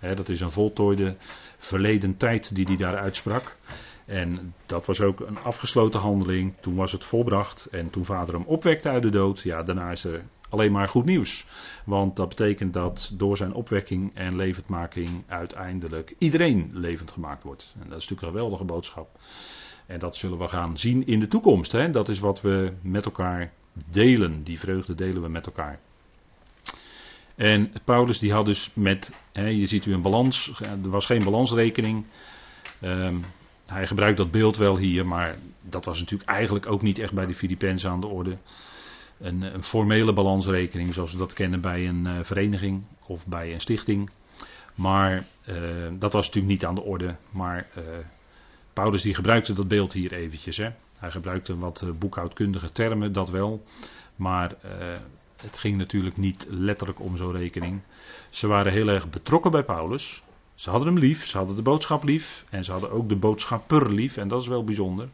Dat 0.00 0.28
is 0.28 0.40
een 0.40 0.50
voltooide 0.50 1.16
verleden 1.58 2.16
tijd 2.16 2.54
die 2.54 2.66
hij 2.66 2.76
daar 2.76 2.96
uitsprak. 2.96 3.56
En 4.04 4.54
dat 4.66 4.86
was 4.86 5.00
ook 5.00 5.20
een 5.20 5.38
afgesloten 5.38 6.00
handeling. 6.00 6.54
Toen 6.60 6.74
was 6.74 6.92
het 6.92 7.04
volbracht. 7.04 7.68
En 7.70 7.90
toen 7.90 8.04
vader 8.04 8.34
hem 8.34 8.44
opwekte 8.44 8.88
uit 8.88 9.02
de 9.02 9.10
dood. 9.10 9.40
Ja, 9.40 9.62
daarna 9.62 9.90
is 9.90 10.04
er 10.04 10.24
alleen 10.48 10.72
maar 10.72 10.88
goed 10.88 11.04
nieuws. 11.04 11.46
Want 11.84 12.16
dat 12.16 12.28
betekent 12.28 12.72
dat 12.72 13.10
door 13.14 13.36
zijn 13.36 13.52
opwekking 13.52 14.14
en 14.14 14.36
levendmaking 14.36 15.24
uiteindelijk 15.26 16.14
iedereen 16.18 16.70
levend 16.72 17.10
gemaakt 17.10 17.42
wordt. 17.42 17.74
En 17.74 17.88
dat 17.88 17.98
is 17.98 18.08
natuurlijk 18.08 18.22
een 18.22 18.28
geweldige 18.28 18.64
boodschap. 18.64 19.18
En 19.86 19.98
dat 19.98 20.16
zullen 20.16 20.38
we 20.38 20.48
gaan 20.48 20.78
zien 20.78 21.06
in 21.06 21.20
de 21.20 21.28
toekomst. 21.28 21.72
Hè? 21.72 21.90
Dat 21.90 22.08
is 22.08 22.18
wat 22.18 22.40
we 22.40 22.72
met 22.82 23.04
elkaar 23.04 23.52
delen. 23.90 24.42
Die 24.42 24.58
vreugde 24.58 24.94
delen 24.94 25.22
we 25.22 25.28
met 25.28 25.46
elkaar. 25.46 25.78
En 27.34 27.72
Paulus 27.84 28.18
die 28.18 28.32
had 28.32 28.46
dus 28.46 28.70
met, 28.74 29.10
hè, 29.32 29.46
je 29.46 29.66
ziet 29.66 29.86
u 29.86 29.92
een 29.92 30.02
balans, 30.02 30.52
er 30.60 30.90
was 30.90 31.06
geen 31.06 31.24
balansrekening. 31.24 32.06
Um, 32.82 33.24
hij 33.66 33.86
gebruikt 33.86 34.16
dat 34.16 34.30
beeld 34.30 34.56
wel 34.56 34.78
hier, 34.78 35.06
maar 35.06 35.36
dat 35.60 35.84
was 35.84 35.98
natuurlijk 35.98 36.30
eigenlijk 36.30 36.66
ook 36.66 36.82
niet 36.82 36.98
echt 36.98 37.12
bij 37.12 37.26
de 37.26 37.34
Filippenzen 37.34 37.90
aan 37.90 38.00
de 38.00 38.06
orde. 38.06 38.38
Een, 39.18 39.42
een, 39.42 39.62
formele 39.62 40.12
balansrekening 40.12 40.94
zoals 40.94 41.12
we 41.12 41.18
dat 41.18 41.32
kennen 41.32 41.60
bij 41.60 41.88
een 41.88 42.04
uh, 42.06 42.12
vereniging 42.22 42.82
of 43.06 43.26
bij 43.26 43.52
een 43.52 43.60
stichting. 43.60 44.10
Maar 44.74 45.24
uh, 45.48 45.56
dat 45.98 46.12
was 46.12 46.26
natuurlijk 46.26 46.52
niet 46.52 46.64
aan 46.64 46.74
de 46.74 46.82
orde. 46.82 47.16
Maar 47.30 47.66
uh, 47.78 47.84
Paulus 48.72 49.02
die 49.02 49.14
gebruikte 49.14 49.52
dat 49.52 49.68
beeld 49.68 49.92
hier 49.92 50.12
eventjes. 50.12 50.56
Hè. 50.56 50.70
Hij 50.98 51.10
gebruikte 51.10 51.58
wat 51.58 51.84
boekhoudkundige 51.98 52.72
termen, 52.72 53.12
dat 53.12 53.30
wel. 53.30 53.64
Maar 54.16 54.54
het 55.36 55.58
ging 55.58 55.76
natuurlijk 55.76 56.16
niet 56.16 56.46
letterlijk 56.50 57.00
om 57.00 57.16
zo'n 57.16 57.32
rekening. 57.32 57.80
Ze 58.30 58.46
waren 58.46 58.72
heel 58.72 58.88
erg 58.88 59.10
betrokken 59.10 59.50
bij 59.50 59.62
Paulus. 59.62 60.22
Ze 60.54 60.70
hadden 60.70 60.88
hem 60.88 60.98
lief, 60.98 61.26
ze 61.26 61.36
hadden 61.36 61.56
de 61.56 61.62
boodschap 61.62 62.04
lief 62.04 62.44
en 62.50 62.64
ze 62.64 62.72
hadden 62.72 62.90
ook 62.90 63.08
de 63.08 63.16
boodschapper 63.16 63.92
lief 63.92 64.16
en 64.16 64.28
dat 64.28 64.42
is 64.42 64.48
wel 64.48 64.64
bijzonder. 64.64 65.08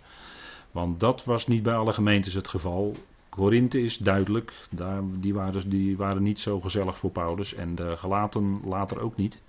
Want 0.70 1.00
dat 1.00 1.25
was 1.25 1.47
niet 1.47 1.62
bij 1.62 1.75
alle 1.75 1.92
gemeentes 1.92 2.35
het 2.35 2.49
geval. 2.49 2.97
Korinthe 3.28 3.80
is 3.82 3.97
duidelijk, 3.97 4.52
daar, 4.70 5.02
die, 5.04 5.35
waren, 5.35 5.68
die 5.68 5.97
waren 5.97 6.23
niet 6.23 6.40
zo 6.40 6.61
gezellig 6.61 6.99
voor 6.99 7.11
Paulus 7.11 7.54
en 7.54 7.75
de 7.75 7.97
gelaten 7.97 8.61
later 8.64 9.00
ook 9.00 9.16
niet. 9.16 9.42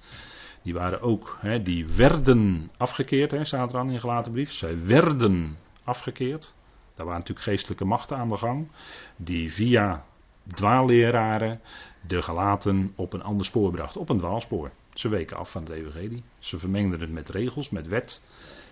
Die 0.61 0.73
waren 0.73 1.01
ook, 1.01 1.37
hè, 1.39 1.61
die 1.61 1.87
werden 1.87 2.71
afgekeerd, 2.77 3.31
hè, 3.31 3.45
staat 3.45 3.73
er 3.73 3.79
aan 3.79 3.87
in 3.87 3.93
de 3.93 3.99
gelaten 3.99 4.31
brief. 4.31 4.51
Zij 4.51 4.85
werden 4.85 5.57
afgekeerd. 5.83 6.53
Daar 6.95 7.05
waren 7.05 7.19
natuurlijk 7.19 7.47
geestelijke 7.47 7.85
machten 7.85 8.17
aan 8.17 8.29
de 8.29 8.37
gang, 8.37 8.67
die 9.15 9.53
via 9.53 10.05
dwaalleraren 10.53 11.61
de 12.07 12.21
gelaten 12.21 12.93
op 12.95 13.13
een 13.13 13.23
ander 13.23 13.45
spoor 13.45 13.71
brachten, 13.71 14.01
op 14.01 14.09
een 14.09 14.17
dwaalspoor. 14.17 14.71
Ze 14.93 15.09
weken 15.09 15.37
af 15.37 15.51
van 15.51 15.63
het 15.63 15.71
evangelie. 15.71 16.23
Ze 16.39 16.59
vermengden 16.59 16.99
het 16.99 17.11
met 17.11 17.29
regels, 17.29 17.69
met 17.69 17.87
wet, 17.87 18.21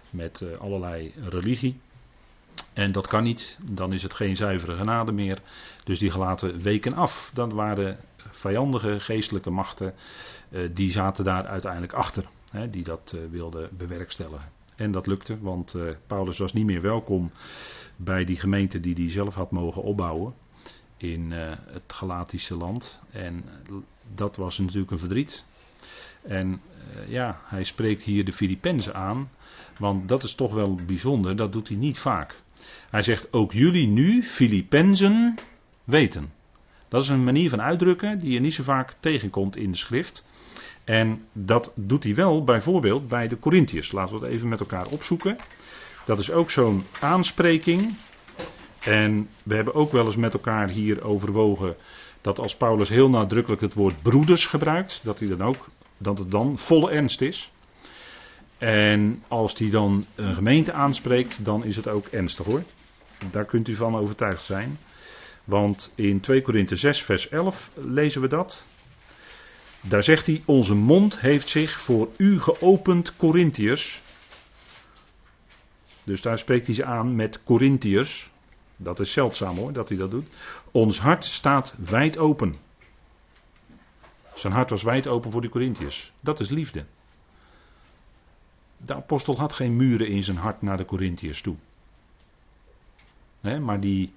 met 0.10 0.42
uh, 0.42 0.58
allerlei 0.58 1.14
religie. 1.30 1.80
En 2.74 2.92
dat 2.92 3.08
kan 3.08 3.24
niet, 3.24 3.60
dan 3.62 3.94
is 3.94 4.04
het 4.04 4.14
geen 4.14 4.36
zuivere 4.36 4.76
genade 4.76 5.12
meer. 5.12 5.42
Dus 5.84 6.00
die 6.00 6.12
gelaten 6.12 6.62
weken 6.62 6.94
af. 6.94 7.32
Dat 7.34 7.54
waren 7.54 8.00
vijandige 8.30 9.00
geestelijke 9.00 9.50
machten, 9.50 9.94
uh, 10.50 10.70
die 10.74 10.92
zaten 10.92 11.24
daar 11.24 11.46
uiteindelijk 11.46 11.94
achter, 11.94 12.30
die 12.70 12.84
dat 12.84 13.14
uh, 13.16 13.22
wilden 13.30 13.70
bewerkstelligen. 13.78 14.52
En 14.76 14.92
dat 14.92 15.08
lukte, 15.08 15.40
want 15.40 15.76
Paulus 16.08 16.38
was 16.38 16.54
niet 16.54 16.66
meer 16.66 16.82
welkom 16.82 17.32
bij 17.96 18.26
die 18.26 18.40
gemeente 18.40 18.80
die 18.80 18.96
hij 18.96 19.12
zelf 19.12 19.36
had 19.36 19.52
mogen 19.52 19.82
opbouwen 19.82 20.34
in 20.98 21.32
het 21.32 21.84
Galatische 21.88 22.56
land. 22.56 23.00
En 23.12 23.44
dat 24.16 24.36
was 24.36 24.58
natuurlijk 24.58 24.92
een 24.92 24.98
verdriet. 24.98 25.46
En 26.30 26.62
uh, 26.96 27.12
ja, 27.12 27.40
hij 27.44 27.64
spreekt 27.64 28.04
hier 28.04 28.26
de 28.26 28.34
Filippenzen 28.34 28.94
aan, 28.94 29.30
want 29.78 30.10
dat 30.10 30.24
is 30.24 30.36
toch 30.36 30.54
wel 30.54 30.76
bijzonder, 30.86 31.36
dat 31.36 31.54
doet 31.54 31.68
hij 31.68 31.78
niet 31.78 32.00
vaak. 32.00 32.36
Hij 32.90 33.04
zegt 33.04 33.34
ook 33.34 33.52
jullie 33.52 33.88
nu, 33.88 34.24
Filippenzen, 34.24 35.36
weten. 35.84 36.32
Dat 36.88 37.04
is 37.04 37.10
een 37.10 37.24
manier 37.24 37.50
van 37.50 37.62
uitdrukken 37.62 38.20
die 38.20 38.32
je 38.32 38.40
niet 38.40 38.54
zo 38.54 38.64
vaak 38.64 38.96
tegenkomt 39.00 39.56
in 39.56 39.72
de 39.72 39.78
schrift. 39.78 40.26
En 40.84 41.22
dat 41.34 41.74
doet 41.76 42.04
hij 42.04 42.16
wel 42.16 42.44
bijvoorbeeld 42.44 43.08
bij 43.08 43.28
de 43.28 43.40
Corinthiërs. 43.40 43.92
Laten 43.92 44.20
we 44.20 44.26
het 44.26 44.34
even 44.34 44.48
met 44.48 44.60
elkaar 44.60 44.88
opzoeken. 44.88 45.38
Dat 46.06 46.20
is 46.20 46.32
ook 46.32 46.52
zo'n 46.52 46.84
aanspreking. 47.00 47.96
En 48.80 49.30
we 49.44 49.56
hebben 49.56 49.74
ook 49.74 49.92
wel 49.92 50.06
eens 50.06 50.16
met 50.16 50.34
elkaar 50.34 50.70
hier 50.70 51.04
overwogen 51.04 51.76
dat 52.22 52.40
als 52.40 52.56
Paulus 52.56 52.90
heel 52.90 53.10
nadrukkelijk 53.10 53.62
het 53.62 53.74
woord 53.74 54.02
broeders 54.02 54.46
gebruikt, 54.46 55.00
dat 55.04 55.20
hij 55.20 55.28
dan 55.28 55.42
ook 55.42 55.70
dat 56.00 56.20
het 56.20 56.32
dan 56.32 56.58
volle 56.58 56.92
ernst 56.92 57.22
is. 57.22 57.52
En 58.58 59.24
als 59.28 59.56
die 59.56 59.70
dan 59.70 60.06
een 60.16 60.36
gemeente 60.36 60.72
aanspreekt, 60.72 61.46
dan 61.46 61.64
is 61.64 61.76
het 61.76 61.88
ook 61.88 62.06
ernstig 62.08 62.46
hoor. 62.46 62.64
Daar 63.32 63.46
kunt 63.46 63.68
u 63.68 63.76
van 63.76 63.96
overtuigd 63.96 64.44
zijn. 64.46 64.78
Want 65.44 65.92
in 65.96 66.20
2 66.20 66.42
Korinthe 66.42 66.76
6, 66.76 67.04
vers 67.04 67.30
11 67.30 67.70
lezen 67.76 68.22
we 68.22 68.28
dat. 68.28 68.64
Daar 69.82 70.04
zegt 70.04 70.26
hij: 70.26 70.42
Onze 70.46 70.76
mond 70.76 71.20
heeft 71.20 71.50
zich 71.50 71.82
voor 71.82 72.10
u 72.18 72.40
geopend, 72.40 73.16
Corinthiërs. 73.16 74.02
Dus 76.04 76.22
daar 76.22 76.40
spreekt 76.40 76.66
hij 76.66 76.76
ze 76.76 76.86
aan 76.86 77.16
met 77.16 77.44
Corinthiërs. 77.44 78.32
Dat 78.76 79.00
is 79.00 79.12
zeldzaam 79.12 79.58
hoor, 79.58 79.74
dat 79.74 79.90
hij 79.90 79.98
dat 79.98 80.12
doet. 80.12 80.28
Ons 80.72 81.00
hart 81.00 81.26
staat 81.26 81.76
wijd 81.78 82.18
open. 82.18 82.56
Zijn 84.40 84.54
hart 84.54 84.70
was 84.70 84.84
wijd 84.84 85.08
open 85.08 85.32
voor 85.32 85.42
de 85.42 85.50
Corinthiërs. 85.50 86.12
Dat 86.20 86.40
is 86.40 86.50
liefde. 86.50 86.86
De 88.78 88.94
apostel 88.94 89.38
had 89.38 89.54
geen 89.54 89.76
muren 89.76 90.08
in 90.08 90.24
zijn 90.24 90.38
hart 90.38 90.62
naar 90.62 90.78
de 90.78 90.86
Corinthiërs 90.86 91.42
toe. 91.42 91.56
maar 93.42 93.80
die, 93.80 94.14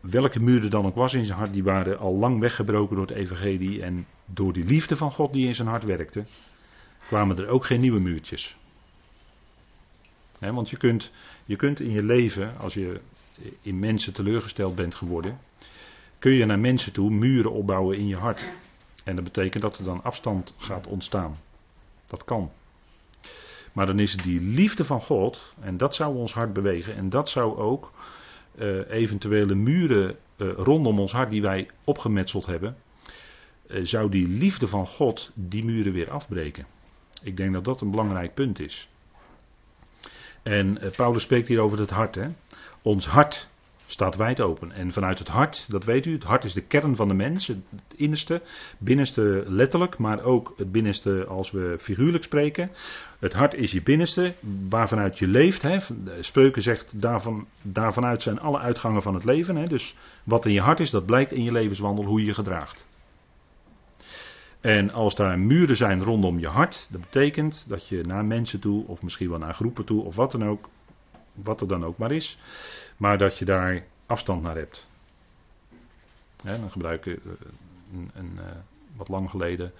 welke 0.00 0.40
muren 0.40 0.70
dan 0.70 0.86
ook 0.86 0.94
was 0.94 1.14
in 1.14 1.24
zijn 1.24 1.38
hart, 1.38 1.52
die 1.52 1.62
waren 1.62 1.98
al 1.98 2.14
lang 2.14 2.40
weggebroken 2.40 2.96
door 2.96 3.06
het 3.06 3.16
evangelie. 3.16 3.82
En 3.82 4.06
door 4.24 4.52
die 4.52 4.64
liefde 4.64 4.96
van 4.96 5.12
God 5.12 5.32
die 5.32 5.46
in 5.46 5.54
zijn 5.54 5.68
hart 5.68 5.84
werkte, 5.84 6.24
kwamen 7.06 7.38
er 7.38 7.48
ook 7.48 7.66
geen 7.66 7.80
nieuwe 7.80 8.00
muurtjes. 8.00 8.56
want 10.38 10.70
je 10.70 10.76
kunt, 10.76 11.12
je 11.44 11.56
kunt 11.56 11.80
in 11.80 11.90
je 11.90 12.02
leven, 12.02 12.58
als 12.58 12.74
je 12.74 13.00
in 13.62 13.78
mensen 13.78 14.12
teleurgesteld 14.12 14.74
bent 14.74 14.94
geworden, 14.94 15.38
kun 16.18 16.32
je 16.32 16.44
naar 16.44 16.58
mensen 16.58 16.92
toe 16.92 17.10
muren 17.10 17.52
opbouwen 17.52 17.96
in 17.96 18.06
je 18.06 18.16
hart. 18.16 18.52
En 19.08 19.14
dat 19.14 19.24
betekent 19.24 19.62
dat 19.62 19.78
er 19.78 19.84
dan 19.84 20.02
afstand 20.02 20.54
gaat 20.56 20.86
ontstaan. 20.86 21.36
Dat 22.06 22.24
kan. 22.24 22.50
Maar 23.72 23.86
dan 23.86 23.98
is 23.98 24.16
die 24.16 24.40
liefde 24.40 24.84
van 24.84 25.00
God, 25.00 25.54
en 25.60 25.76
dat 25.76 25.94
zou 25.94 26.16
ons 26.16 26.34
hart 26.34 26.52
bewegen, 26.52 26.96
en 26.96 27.10
dat 27.10 27.28
zou 27.28 27.56
ook 27.56 27.92
uh, 28.58 28.90
eventuele 28.90 29.54
muren 29.54 30.16
uh, 30.36 30.52
rondom 30.56 30.98
ons 30.98 31.12
hart 31.12 31.30
die 31.30 31.42
wij 31.42 31.68
opgemetseld 31.84 32.46
hebben, 32.46 32.76
uh, 33.66 33.84
zou 33.84 34.10
die 34.10 34.28
liefde 34.28 34.68
van 34.68 34.86
God 34.86 35.30
die 35.34 35.64
muren 35.64 35.92
weer 35.92 36.10
afbreken. 36.10 36.66
Ik 37.22 37.36
denk 37.36 37.52
dat 37.52 37.64
dat 37.64 37.80
een 37.80 37.90
belangrijk 37.90 38.34
punt 38.34 38.60
is. 38.60 38.88
En 40.42 40.78
Paulus 40.96 41.22
spreekt 41.22 41.48
hier 41.48 41.60
over 41.60 41.78
het 41.78 41.90
hart. 41.90 42.14
Hè? 42.14 42.28
Ons 42.82 43.06
hart 43.06 43.48
staat 43.90 44.16
wijd 44.16 44.40
open. 44.40 44.72
En 44.72 44.92
vanuit 44.92 45.18
het 45.18 45.28
hart, 45.28 45.66
dat 45.68 45.84
weet 45.84 46.06
u, 46.06 46.12
het 46.12 46.24
hart 46.24 46.44
is 46.44 46.52
de 46.52 46.60
kern 46.60 46.96
van 46.96 47.08
de 47.08 47.14
mens, 47.14 47.46
het 47.46 47.58
innerste, 47.96 48.42
binnenste 48.78 49.44
letterlijk, 49.46 49.98
maar 49.98 50.22
ook 50.22 50.54
het 50.56 50.72
binnenste 50.72 51.26
als 51.26 51.50
we 51.50 51.76
figuurlijk 51.78 52.24
spreken. 52.24 52.70
Het 53.18 53.32
hart 53.32 53.54
is 53.54 53.72
je 53.72 53.82
binnenste, 53.82 54.34
waarvanuit 54.68 55.18
je 55.18 55.26
leeft. 55.26 55.62
Hè. 55.62 55.76
Spreuken 56.20 56.62
zegt, 56.62 57.00
daarvan, 57.00 57.46
daarvanuit 57.62 58.22
zijn 58.22 58.40
alle 58.40 58.58
uitgangen 58.58 59.02
van 59.02 59.14
het 59.14 59.24
leven. 59.24 59.56
Hè. 59.56 59.64
Dus 59.64 59.96
wat 60.24 60.46
in 60.46 60.52
je 60.52 60.60
hart 60.60 60.80
is, 60.80 60.90
dat 60.90 61.06
blijkt 61.06 61.32
in 61.32 61.42
je 61.42 61.52
levenswandel 61.52 62.04
hoe 62.04 62.20
je 62.20 62.26
je 62.26 62.34
gedraagt. 62.34 62.86
En 64.60 64.90
als 64.90 65.14
daar 65.14 65.38
muren 65.38 65.76
zijn 65.76 66.02
rondom 66.02 66.38
je 66.38 66.48
hart, 66.48 66.86
dat 66.90 67.00
betekent 67.00 67.64
dat 67.68 67.88
je 67.88 68.02
naar 68.06 68.24
mensen 68.24 68.60
toe, 68.60 68.86
of 68.86 69.02
misschien 69.02 69.28
wel 69.28 69.38
naar 69.38 69.54
groepen 69.54 69.84
toe, 69.84 70.04
of 70.04 70.16
wat 70.16 70.32
dan 70.32 70.44
ook, 70.44 70.68
wat 71.34 71.60
er 71.60 71.68
dan 71.68 71.84
ook 71.84 71.98
maar 71.98 72.12
is, 72.12 72.38
maar 72.98 73.18
dat 73.18 73.38
je 73.38 73.44
daar 73.44 73.84
afstand 74.06 74.42
naar 74.42 74.56
hebt. 74.56 74.86
dan 76.42 76.70
gebruik 76.70 77.04
je 77.04 77.20
een, 77.92 78.10
een, 78.14 78.38
wat 78.96 79.08
lang 79.08 79.30
geleden 79.30 79.72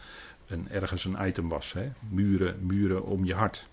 een, 0.47 0.69
ergens 0.69 1.05
een 1.05 1.27
item 1.27 1.49
was. 1.49 1.75
Muren, 2.09 2.67
muren 2.67 3.05
om 3.05 3.25
je 3.25 3.35
hart. 3.35 3.69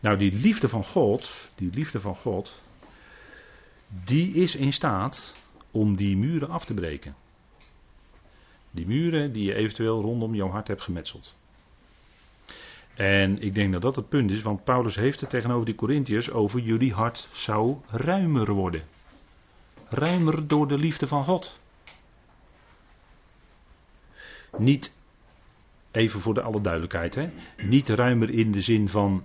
Nou, 0.00 0.18
die 0.18 0.32
liefde 0.32 0.68
van 0.68 0.84
God, 0.84 1.50
die 1.54 1.70
liefde 1.72 2.00
van 2.00 2.16
God, 2.16 2.62
die 3.88 4.34
is 4.34 4.56
in 4.56 4.72
staat 4.72 5.34
om 5.70 5.96
die 5.96 6.16
muren 6.16 6.48
af 6.48 6.64
te 6.64 6.74
breken. 6.74 7.14
Die 8.70 8.86
muren 8.86 9.32
die 9.32 9.44
je 9.44 9.54
eventueel 9.54 10.00
rondom 10.00 10.34
jouw 10.34 10.50
hart 10.50 10.68
hebt 10.68 10.82
gemetseld. 10.82 11.34
En 12.96 13.42
ik 13.42 13.54
denk 13.54 13.72
dat 13.72 13.82
dat 13.82 13.96
het 13.96 14.08
punt 14.08 14.30
is, 14.30 14.42
want 14.42 14.64
Paulus 14.64 14.94
heeft 14.94 15.20
het 15.20 15.30
tegenover 15.30 15.66
die 15.66 15.74
Corinthiërs 15.74 16.30
over 16.30 16.60
jullie 16.60 16.92
hart 16.92 17.28
zou 17.30 17.76
ruimer 17.86 18.52
worden. 18.52 18.82
Ruimer 19.88 20.46
door 20.46 20.68
de 20.68 20.78
liefde 20.78 21.06
van 21.06 21.24
God. 21.24 21.58
Niet, 24.58 24.98
even 25.90 26.20
voor 26.20 26.34
de 26.34 26.42
alle 26.42 26.60
duidelijkheid, 26.60 27.14
hè, 27.14 27.30
niet 27.62 27.88
ruimer 27.88 28.30
in 28.30 28.52
de 28.52 28.60
zin 28.60 28.88
van 28.88 29.24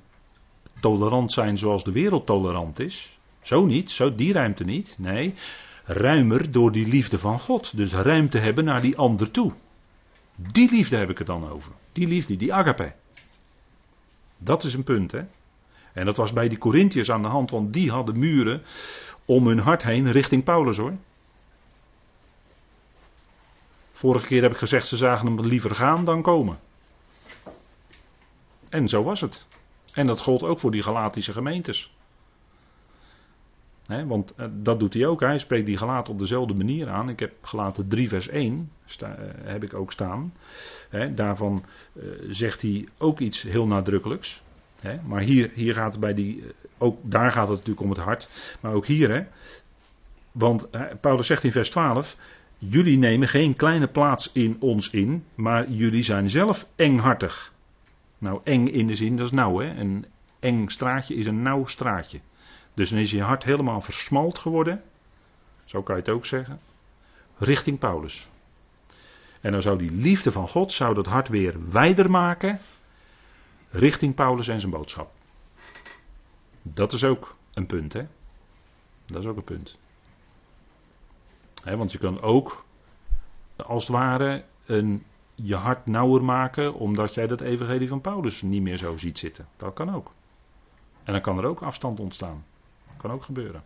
tolerant 0.79 1.31
zijn 1.31 1.57
zoals 1.57 1.83
de 1.83 1.91
wereld 1.91 2.25
tolerant 2.25 2.79
is. 2.79 3.19
Zo 3.41 3.65
niet, 3.65 3.91
zo 3.91 4.15
die 4.15 4.33
ruimte 4.33 4.63
niet. 4.63 4.95
Nee, 4.99 5.33
ruimer 5.83 6.51
door 6.51 6.71
die 6.71 6.87
liefde 6.87 7.19
van 7.19 7.39
God. 7.39 7.77
Dus 7.77 7.93
ruimte 7.93 8.37
hebben 8.37 8.63
naar 8.63 8.81
die 8.81 8.97
ander 8.97 9.31
toe. 9.31 9.53
Die 10.35 10.71
liefde 10.71 10.97
heb 10.97 11.09
ik 11.09 11.17
het 11.17 11.27
dan 11.27 11.49
over. 11.49 11.71
Die 11.91 12.07
liefde, 12.07 12.37
die 12.37 12.53
agape. 12.53 12.93
Dat 14.43 14.63
is 14.63 14.73
een 14.73 14.83
punt, 14.83 15.11
hè. 15.11 15.21
En 15.93 16.05
dat 16.05 16.17
was 16.17 16.33
bij 16.33 16.49
die 16.49 16.57
Corinthiërs 16.57 17.11
aan 17.11 17.21
de 17.21 17.27
hand, 17.27 17.51
want 17.51 17.73
die 17.73 17.91
hadden 17.91 18.19
muren 18.19 18.61
om 19.25 19.47
hun 19.47 19.59
hart 19.59 19.83
heen 19.83 20.11
richting 20.11 20.43
Paulus 20.43 20.77
hoor. 20.77 20.93
Vorige 23.91 24.27
keer 24.27 24.41
heb 24.41 24.51
ik 24.51 24.57
gezegd, 24.57 24.87
ze 24.87 24.97
zagen 24.97 25.25
hem 25.25 25.41
liever 25.41 25.75
gaan 25.75 26.05
dan 26.05 26.21
komen. 26.21 26.59
En 28.69 28.89
zo 28.89 29.03
was 29.03 29.21
het. 29.21 29.45
En 29.93 30.07
dat 30.07 30.19
gold 30.19 30.43
ook 30.43 30.59
voor 30.59 30.71
die 30.71 30.83
Galatische 30.83 31.31
gemeentes. 31.31 31.93
Want 34.07 34.33
eh, 34.35 34.45
dat 34.51 34.79
doet 34.79 34.93
hij 34.93 35.05
ook. 35.05 35.19
Hij 35.19 35.39
spreekt 35.39 35.65
die 35.65 35.77
gelaten 35.77 36.13
op 36.13 36.19
dezelfde 36.19 36.53
manier 36.53 36.89
aan. 36.89 37.09
Ik 37.09 37.19
heb 37.19 37.31
gelaten 37.41 37.87
3 37.87 38.09
vers 38.09 38.27
1. 38.27 38.71
Sta, 38.85 39.17
uh, 39.19 39.25
heb 39.43 39.63
ik 39.63 39.73
ook 39.73 39.91
staan. 39.91 40.33
daarvan 41.15 41.63
uh, 41.93 42.03
zegt 42.29 42.61
hij 42.61 42.87
ook 42.97 43.19
iets 43.19 43.41
heel 43.41 43.67
nadrukkelijks. 43.67 44.43
maar 45.05 45.21
hier, 45.21 45.51
hier 45.53 45.73
gaat 45.73 45.91
het 45.91 46.01
bij 46.01 46.13
die. 46.13 46.43
Ook 46.77 46.97
daar 47.01 47.31
gaat 47.31 47.47
het 47.47 47.57
natuurlijk 47.57 47.81
om 47.81 47.89
het 47.89 47.99
hart. 47.99 48.29
Maar 48.61 48.73
ook 48.73 48.85
hier. 48.85 49.11
Hè, 49.11 49.23
want 50.31 50.67
Paulus 51.01 51.27
zegt 51.27 51.43
in 51.43 51.51
vers 51.51 51.69
12. 51.69 52.17
Jullie 52.57 52.97
nemen 52.97 53.27
geen 53.27 53.55
kleine 53.55 53.87
plaats 53.87 54.31
in 54.33 54.57
ons 54.59 54.89
in. 54.89 55.23
Maar 55.35 55.69
jullie 55.69 56.03
zijn 56.03 56.29
zelf 56.29 56.67
enghartig. 56.75 57.53
Nou, 58.17 58.41
eng 58.43 58.67
in 58.67 58.87
de 58.87 58.95
zin, 58.95 59.15
dat 59.15 59.25
is 59.25 59.31
nauw. 59.31 59.59
Hè? 59.59 59.79
Een 59.79 60.05
eng 60.39 60.67
straatje 60.67 61.15
is 61.15 61.25
een 61.25 61.41
nauw 61.41 61.65
straatje. 61.65 62.19
Dus 62.73 62.89
dan 62.89 62.99
is 62.99 63.11
je 63.11 63.21
hart 63.21 63.43
helemaal 63.43 63.81
versmalt 63.81 64.39
geworden. 64.39 64.83
Zo 65.65 65.81
kan 65.81 65.95
je 65.95 66.01
het 66.01 66.11
ook 66.11 66.25
zeggen. 66.25 66.59
Richting 67.37 67.79
Paulus. 67.79 68.29
En 69.41 69.51
dan 69.51 69.61
zou 69.61 69.77
die 69.77 69.91
liefde 69.91 70.31
van 70.31 70.47
God 70.47 70.73
zou 70.73 70.93
dat 70.93 71.05
hart 71.05 71.27
weer 71.27 71.71
wijder 71.71 72.11
maken. 72.11 72.59
Richting 73.69 74.15
Paulus 74.15 74.47
en 74.47 74.59
zijn 74.59 74.71
boodschap. 74.71 75.11
Dat 76.61 76.93
is 76.93 77.03
ook 77.03 77.35
een 77.53 77.65
punt, 77.65 77.93
hè? 77.93 78.07
Dat 79.05 79.23
is 79.23 79.29
ook 79.29 79.37
een 79.37 79.43
punt. 79.43 79.77
want 81.63 81.91
je 81.91 81.97
kan 81.97 82.21
ook, 82.21 82.65
als 83.55 83.87
het 83.87 83.95
ware, 83.95 84.43
een 84.65 85.03
je 85.35 85.55
hart 85.55 85.85
nauwer 85.85 86.23
maken 86.23 86.73
omdat 86.73 87.13
jij 87.13 87.27
dat 87.27 87.41
evangelie 87.41 87.87
van 87.87 88.01
Paulus 88.01 88.41
niet 88.41 88.61
meer 88.61 88.77
zo 88.77 88.97
ziet 88.97 89.19
zitten. 89.19 89.47
Dat 89.57 89.73
kan 89.73 89.95
ook. 89.95 90.11
En 91.03 91.13
dan 91.13 91.21
kan 91.21 91.37
er 91.37 91.45
ook 91.45 91.61
afstand 91.61 91.99
ontstaan. 91.99 92.45
Kan 92.97 93.11
ook 93.11 93.23
gebeuren. 93.23 93.63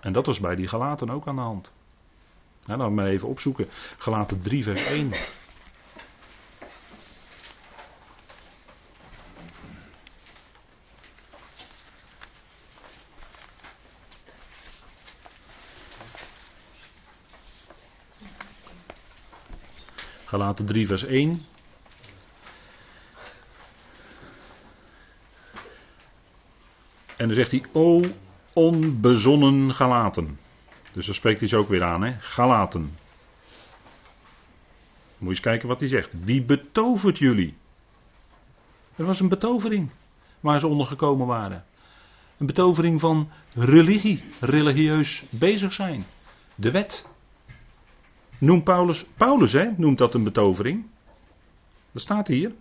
En 0.00 0.12
dat 0.12 0.26
was 0.26 0.40
bij 0.40 0.54
die 0.54 0.68
Galaten 0.68 1.10
ook 1.10 1.26
aan 1.26 1.36
de 1.36 1.42
hand. 1.42 1.72
Nou, 2.66 2.78
dan 2.78 2.94
maar 2.94 3.06
even 3.06 3.28
opzoeken. 3.28 3.68
Galaten 3.98 4.42
3 4.42 4.62
vers 4.62 4.84
1. 4.84 5.12
Galaten 20.24 20.66
3 20.66 20.86
vers 20.86 21.04
1. 21.04 21.46
En 27.16 27.26
dan 27.26 27.34
zegt 27.34 27.50
hij, 27.50 27.64
o 27.72 28.02
onbezonnen 28.52 29.74
Galaten. 29.74 30.38
Dus 30.92 31.06
dan 31.06 31.14
spreekt 31.14 31.40
hij 31.40 31.48
ze 31.48 31.56
ook 31.56 31.68
weer 31.68 31.82
aan, 31.82 32.02
hè. 32.02 32.12
Galaten. 32.20 32.80
Moet 35.18 35.28
je 35.28 35.28
eens 35.28 35.40
kijken 35.40 35.68
wat 35.68 35.80
hij 35.80 35.88
zegt. 35.88 36.10
Wie 36.24 36.42
betovert 36.42 37.18
jullie? 37.18 37.54
Er 38.96 39.04
was 39.04 39.20
een 39.20 39.28
betovering 39.28 39.90
waar 40.40 40.60
ze 40.60 40.66
onder 40.66 40.86
gekomen 40.86 41.26
waren. 41.26 41.64
Een 42.38 42.46
betovering 42.46 43.00
van 43.00 43.30
religie, 43.54 44.24
religieus 44.40 45.24
bezig 45.30 45.72
zijn. 45.72 46.04
De 46.54 46.70
wet. 46.70 47.06
Noemt 48.38 48.64
Paulus, 48.64 49.06
Paulus 49.16 49.52
hè, 49.52 49.70
noemt 49.76 49.98
dat 49.98 50.14
een 50.14 50.24
betovering. 50.24 50.86
Dat 51.92 52.02
staat 52.02 52.28
hier. 52.28 52.52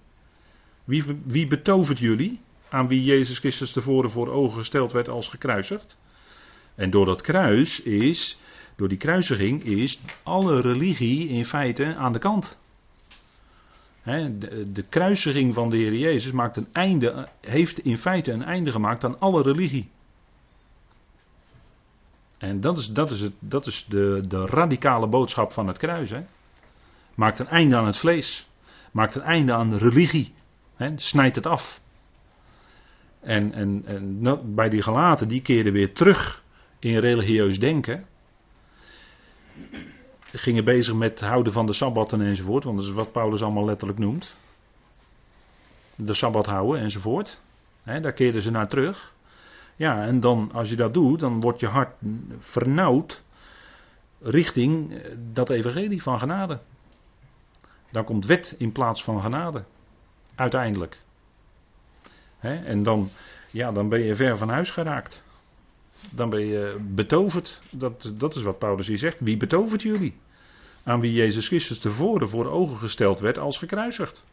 Wie, 0.84 1.04
wie 1.24 1.48
betovert 1.48 2.00
jullie? 2.00 2.40
Aan 2.70 2.88
wie 2.88 3.04
Jezus 3.04 3.40
Christus 3.40 3.72
tevoren 3.72 4.12
voor 4.12 4.30
ogen 4.30 4.58
gesteld 4.58 4.92
werd 4.92 5.10
als 5.10 5.28
gekruisigd. 5.28 5.98
En 6.76 6.90
door 6.90 7.06
dat 7.06 7.22
kruis 7.22 7.82
is, 7.82 8.40
door 8.76 8.88
die 8.88 8.98
kruisiging 8.98 9.64
is 9.64 10.00
alle 10.24 10.62
religie 10.62 11.30
in 11.30 11.46
feite 11.46 11.96
aan 11.96 12.14
de 12.14 12.20
kant. 12.20 12.58
de, 14.04 14.86
kruisiging 14.90 15.54
van 15.54 15.70
de 15.70 15.78
Heer 15.78 15.94
Jezus 15.94 16.32
maakt 16.32 16.58
een 16.58 16.68
einde, 16.72 17.28
heeft 17.42 17.80
in 17.80 17.98
feite 17.98 18.32
een 18.32 18.44
einde 18.44 18.72
gemaakt 18.72 19.04
aan 19.04 19.20
alle 19.20 19.42
religie. 19.42 19.90
En 22.38 22.62
dat 22.62 22.78
is, 22.78 22.88
dat 22.88 23.12
is, 23.12 23.22
het, 23.22 23.34
dat 23.40 23.68
is 23.68 23.86
de, 23.90 24.24
de 24.28 24.46
radicale 24.46 25.08
boodschap 25.08 25.52
van 25.52 25.68
het 25.68 25.78
kruis. 25.78 26.12
Maakt 27.16 27.40
een 27.40 27.48
einde 27.48 27.76
aan 27.76 27.86
het 27.86 27.98
vlees. 27.98 28.48
Maakt 28.92 29.16
een 29.16 29.22
einde 29.22 29.54
aan 29.54 29.78
religie. 29.78 30.34
Hè? 30.76 30.92
Snijdt 30.96 31.36
het 31.36 31.46
af. 31.46 31.80
En, 33.26 33.54
en, 33.54 33.84
en 33.86 34.56
bij 34.56 34.70
die 34.70 34.82
gelaten, 34.82 35.28
die 35.28 35.42
keerden 35.42 35.74
weer 35.74 35.94
terug 35.94 36.44
in 36.80 36.98
religieus 36.98 37.60
denken. 37.60 38.06
Gingen 40.22 40.66
bezig 40.66 40.96
met 40.96 41.20
houden 41.20 41.54
van 41.54 41.66
de 41.66 41.74
sabbatten 41.74 42.22
enzovoort. 42.22 42.64
Want 42.64 42.78
dat 42.78 42.86
is 42.86 42.94
wat 42.94 43.12
Paulus 43.12 43.42
allemaal 43.42 43.66
letterlijk 43.66 44.00
noemt. 44.00 44.36
De 45.96 46.14
sabbat 46.14 46.46
houden 46.46 46.82
enzovoort. 46.82 47.42
Daar 47.84 48.14
keerden 48.14 48.42
ze 48.42 48.52
naar 48.52 48.68
terug. 48.68 49.14
Ja, 49.76 50.06
en 50.06 50.20
dan 50.20 50.50
als 50.54 50.70
je 50.70 50.76
dat 50.76 50.94
doet, 50.94 51.20
dan 51.20 51.42
wordt 51.42 51.60
je 51.60 51.68
hart 51.68 51.96
vernauwd 52.40 53.24
richting 54.22 54.94
eh, 54.94 55.16
dat 55.34 55.50
evangelie 55.50 56.02
van 56.02 56.20
genade. 56.20 56.60
Dan 57.92 58.04
komt 58.04 58.26
wet 58.26 58.56
in 58.58 58.72
plaats 58.72 59.04
van 59.04 59.22
genade. 59.22 59.64
Uiteindelijk. 60.36 61.04
En 62.40 62.84
dan, 62.84 63.10
ja, 63.52 63.72
dan 63.72 63.90
ben 63.90 64.00
je 64.02 64.16
ver 64.16 64.38
van 64.38 64.50
huis 64.50 64.70
geraakt. 64.70 65.24
Dan 66.10 66.30
ben 66.30 66.46
je 66.46 66.78
betoverd. 66.82 67.62
Dat, 67.70 68.12
dat 68.14 68.36
is 68.36 68.42
wat 68.42 68.60
Paulus 68.60 68.88
hier 68.88 68.98
zegt. 68.98 69.20
Wie 69.20 69.38
betovert 69.38 69.82
jullie? 69.82 70.16
Aan 70.84 71.00
wie 71.00 71.14
Jezus 71.14 71.48
Christus 71.48 71.80
tevoren 71.80 72.30
voor 72.30 72.46
ogen 72.46 72.78
gesteld 72.78 73.20
werd 73.20 73.38
als 73.38 73.58
gekruisigd. 73.58 74.24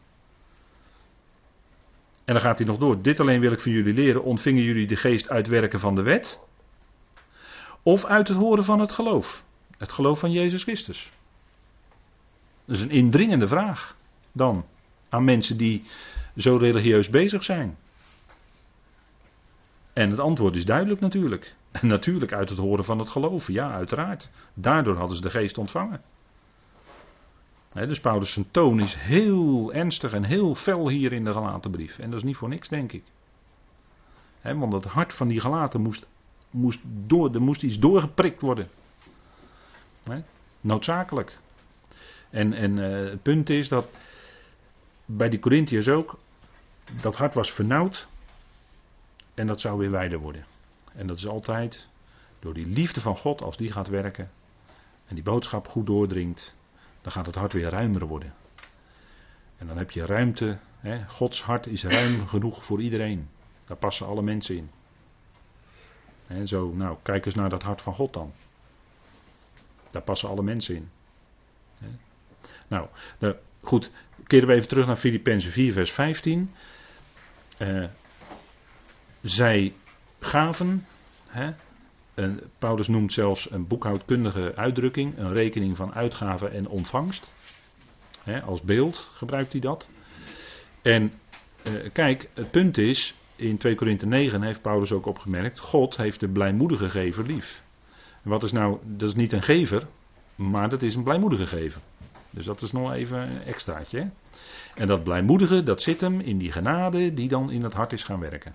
En 2.25 2.33
dan 2.33 2.43
gaat 2.43 2.57
hij 2.57 2.67
nog 2.67 2.77
door. 2.77 3.01
Dit 3.01 3.19
alleen 3.19 3.39
wil 3.39 3.51
ik 3.51 3.59
van 3.59 3.71
jullie 3.71 3.93
leren. 3.93 4.23
Ontvingen 4.23 4.63
jullie 4.63 4.87
de 4.87 4.95
geest 4.95 5.29
uitwerken 5.29 5.79
van 5.79 5.95
de 5.95 6.01
wet? 6.01 6.39
Of 7.83 8.05
uit 8.05 8.27
het 8.27 8.37
horen 8.37 8.63
van 8.63 8.79
het 8.79 8.91
geloof? 8.91 9.43
Het 9.77 9.91
geloof 9.91 10.19
van 10.19 10.31
Jezus 10.31 10.63
Christus. 10.63 11.11
Dat 12.65 12.75
is 12.75 12.81
een 12.81 12.89
indringende 12.89 13.47
vraag 13.47 13.95
dan 14.31 14.65
aan 15.09 15.23
mensen 15.23 15.57
die 15.57 15.83
zo 16.37 16.57
religieus 16.57 17.09
bezig 17.09 17.43
zijn. 17.43 17.77
En 19.93 20.09
het 20.09 20.19
antwoord 20.19 20.55
is 20.55 20.65
duidelijk 20.65 21.01
natuurlijk. 21.01 21.55
En 21.71 21.87
natuurlijk 21.97 22.33
uit 22.33 22.49
het 22.49 22.57
horen 22.57 22.85
van 22.85 22.99
het 22.99 23.09
geloof. 23.09 23.47
Ja, 23.47 23.71
uiteraard. 23.71 24.29
Daardoor 24.53 24.97
hadden 24.97 25.15
ze 25.15 25.21
de 25.21 25.29
geest 25.29 25.57
ontvangen 25.57 26.01
dus 27.73 27.99
Paulus 27.99 28.31
zijn 28.31 28.51
toon 28.51 28.79
is 28.79 28.93
heel 28.93 29.73
ernstig 29.73 30.13
en 30.13 30.23
heel 30.23 30.55
fel 30.55 30.89
hier 30.89 31.13
in 31.13 31.23
de 31.23 31.33
gelaten 31.33 31.71
brief. 31.71 31.99
En 31.99 32.09
dat 32.09 32.19
is 32.19 32.25
niet 32.25 32.35
voor 32.35 32.49
niks, 32.49 32.69
denk 32.69 32.91
ik. 32.91 33.03
want 34.41 34.73
het 34.73 34.85
hart 34.85 35.13
van 35.13 35.27
die 35.27 35.39
gelaten 35.39 35.81
moest, 35.81 36.07
moest, 36.49 36.79
door, 36.83 37.33
er 37.33 37.41
moest 37.41 37.63
iets 37.63 37.79
doorgeprikt 37.79 38.41
worden. 38.41 38.69
noodzakelijk. 40.61 41.39
En, 42.29 42.53
en 42.53 42.77
uh, 42.77 43.09
het 43.09 43.21
punt 43.21 43.49
is 43.49 43.67
dat 43.67 43.85
bij 45.05 45.29
die 45.29 45.39
Corinthiërs 45.39 45.89
ook, 45.89 46.19
dat 47.01 47.15
hart 47.15 47.33
was 47.33 47.51
vernauwd 47.51 48.07
en 49.33 49.47
dat 49.47 49.61
zou 49.61 49.77
weer 49.77 49.91
wijder 49.91 50.19
worden. 50.19 50.45
En 50.93 51.07
dat 51.07 51.17
is 51.17 51.27
altijd 51.27 51.87
door 52.39 52.53
die 52.53 52.65
liefde 52.65 53.01
van 53.01 53.17
God, 53.17 53.41
als 53.41 53.57
die 53.57 53.71
gaat 53.71 53.87
werken 53.87 54.29
en 55.07 55.15
die 55.15 55.23
boodschap 55.23 55.67
goed 55.67 55.85
doordringt, 55.85 56.55
dan 57.01 57.11
gaat 57.11 57.25
het 57.25 57.35
hart 57.35 57.53
weer 57.53 57.69
ruimer 57.69 58.05
worden. 58.07 58.33
En 59.57 59.67
dan 59.67 59.77
heb 59.77 59.91
je 59.91 60.05
ruimte. 60.05 60.57
Hè? 60.79 61.07
Gods 61.07 61.41
hart 61.43 61.67
is 61.67 61.83
ruim 61.83 62.27
genoeg 62.27 62.65
voor 62.65 62.81
iedereen. 62.81 63.29
Daar 63.65 63.77
passen 63.77 64.07
alle 64.07 64.21
mensen 64.21 64.57
in. 64.57 64.71
En 66.27 66.47
zo, 66.47 66.73
nou, 66.73 66.97
kijk 67.01 67.25
eens 67.25 67.35
naar 67.35 67.49
dat 67.49 67.63
hart 67.63 67.81
van 67.81 67.93
God 67.93 68.13
dan. 68.13 68.31
Daar 69.91 70.01
passen 70.01 70.29
alle 70.29 70.43
mensen 70.43 70.75
in. 70.75 70.89
Nou, 72.67 72.87
nou, 73.19 73.35
goed, 73.61 73.91
keren 74.27 74.47
we 74.47 74.53
even 74.53 74.67
terug 74.67 74.85
naar 74.85 74.95
Filippenzen 74.95 75.51
4, 75.51 75.73
vers 75.73 75.91
15. 75.91 76.53
Uh, 77.57 77.85
zij 79.23 79.73
gaven, 80.19 80.85
hè, 81.27 81.53
Paulus 82.59 82.87
noemt 82.87 83.13
zelfs 83.13 83.51
een 83.51 83.67
boekhoudkundige 83.67 84.53
uitdrukking, 84.55 85.17
een 85.17 85.33
rekening 85.33 85.77
van 85.77 85.93
uitgaven 85.93 86.51
en 86.51 86.67
ontvangst. 86.67 87.33
Hè, 88.23 88.41
als 88.41 88.61
beeld 88.61 89.09
gebruikt 89.13 89.51
hij 89.51 89.61
dat. 89.61 89.89
En 90.81 91.11
uh, 91.63 91.89
kijk, 91.93 92.29
het 92.33 92.51
punt 92.51 92.77
is, 92.77 93.15
in 93.35 93.57
2 93.57 93.75
Korinthe 93.75 94.05
9 94.05 94.41
heeft 94.41 94.61
Paulus 94.61 94.91
ook 94.91 95.05
opgemerkt, 95.05 95.59
God 95.59 95.97
heeft 95.97 96.19
de 96.19 96.27
blijmoedige 96.27 96.89
gever 96.89 97.25
lief. 97.25 97.63
Wat 98.21 98.43
is 98.43 98.51
nou, 98.51 98.77
dat 98.83 99.09
is 99.09 99.15
niet 99.15 99.33
een 99.33 99.43
gever, 99.43 99.87
maar 100.35 100.69
dat 100.69 100.81
is 100.81 100.95
een 100.95 101.03
blijmoedige 101.03 101.47
gever. 101.47 101.81
Dus 102.29 102.45
dat 102.45 102.61
is 102.61 102.71
nog 102.71 102.93
even 102.93 103.19
een 103.19 103.43
extraatje. 103.43 103.99
Hè? 103.99 104.07
En 104.75 104.87
dat 104.87 105.03
blijmoedige, 105.03 105.63
dat 105.63 105.81
zit 105.81 106.01
hem 106.01 106.19
in 106.19 106.37
die 106.37 106.51
genade 106.51 107.13
die 107.13 107.27
dan 107.27 107.51
in 107.51 107.63
het 107.63 107.73
hart 107.73 107.93
is 107.93 108.03
gaan 108.03 108.19
werken. 108.19 108.53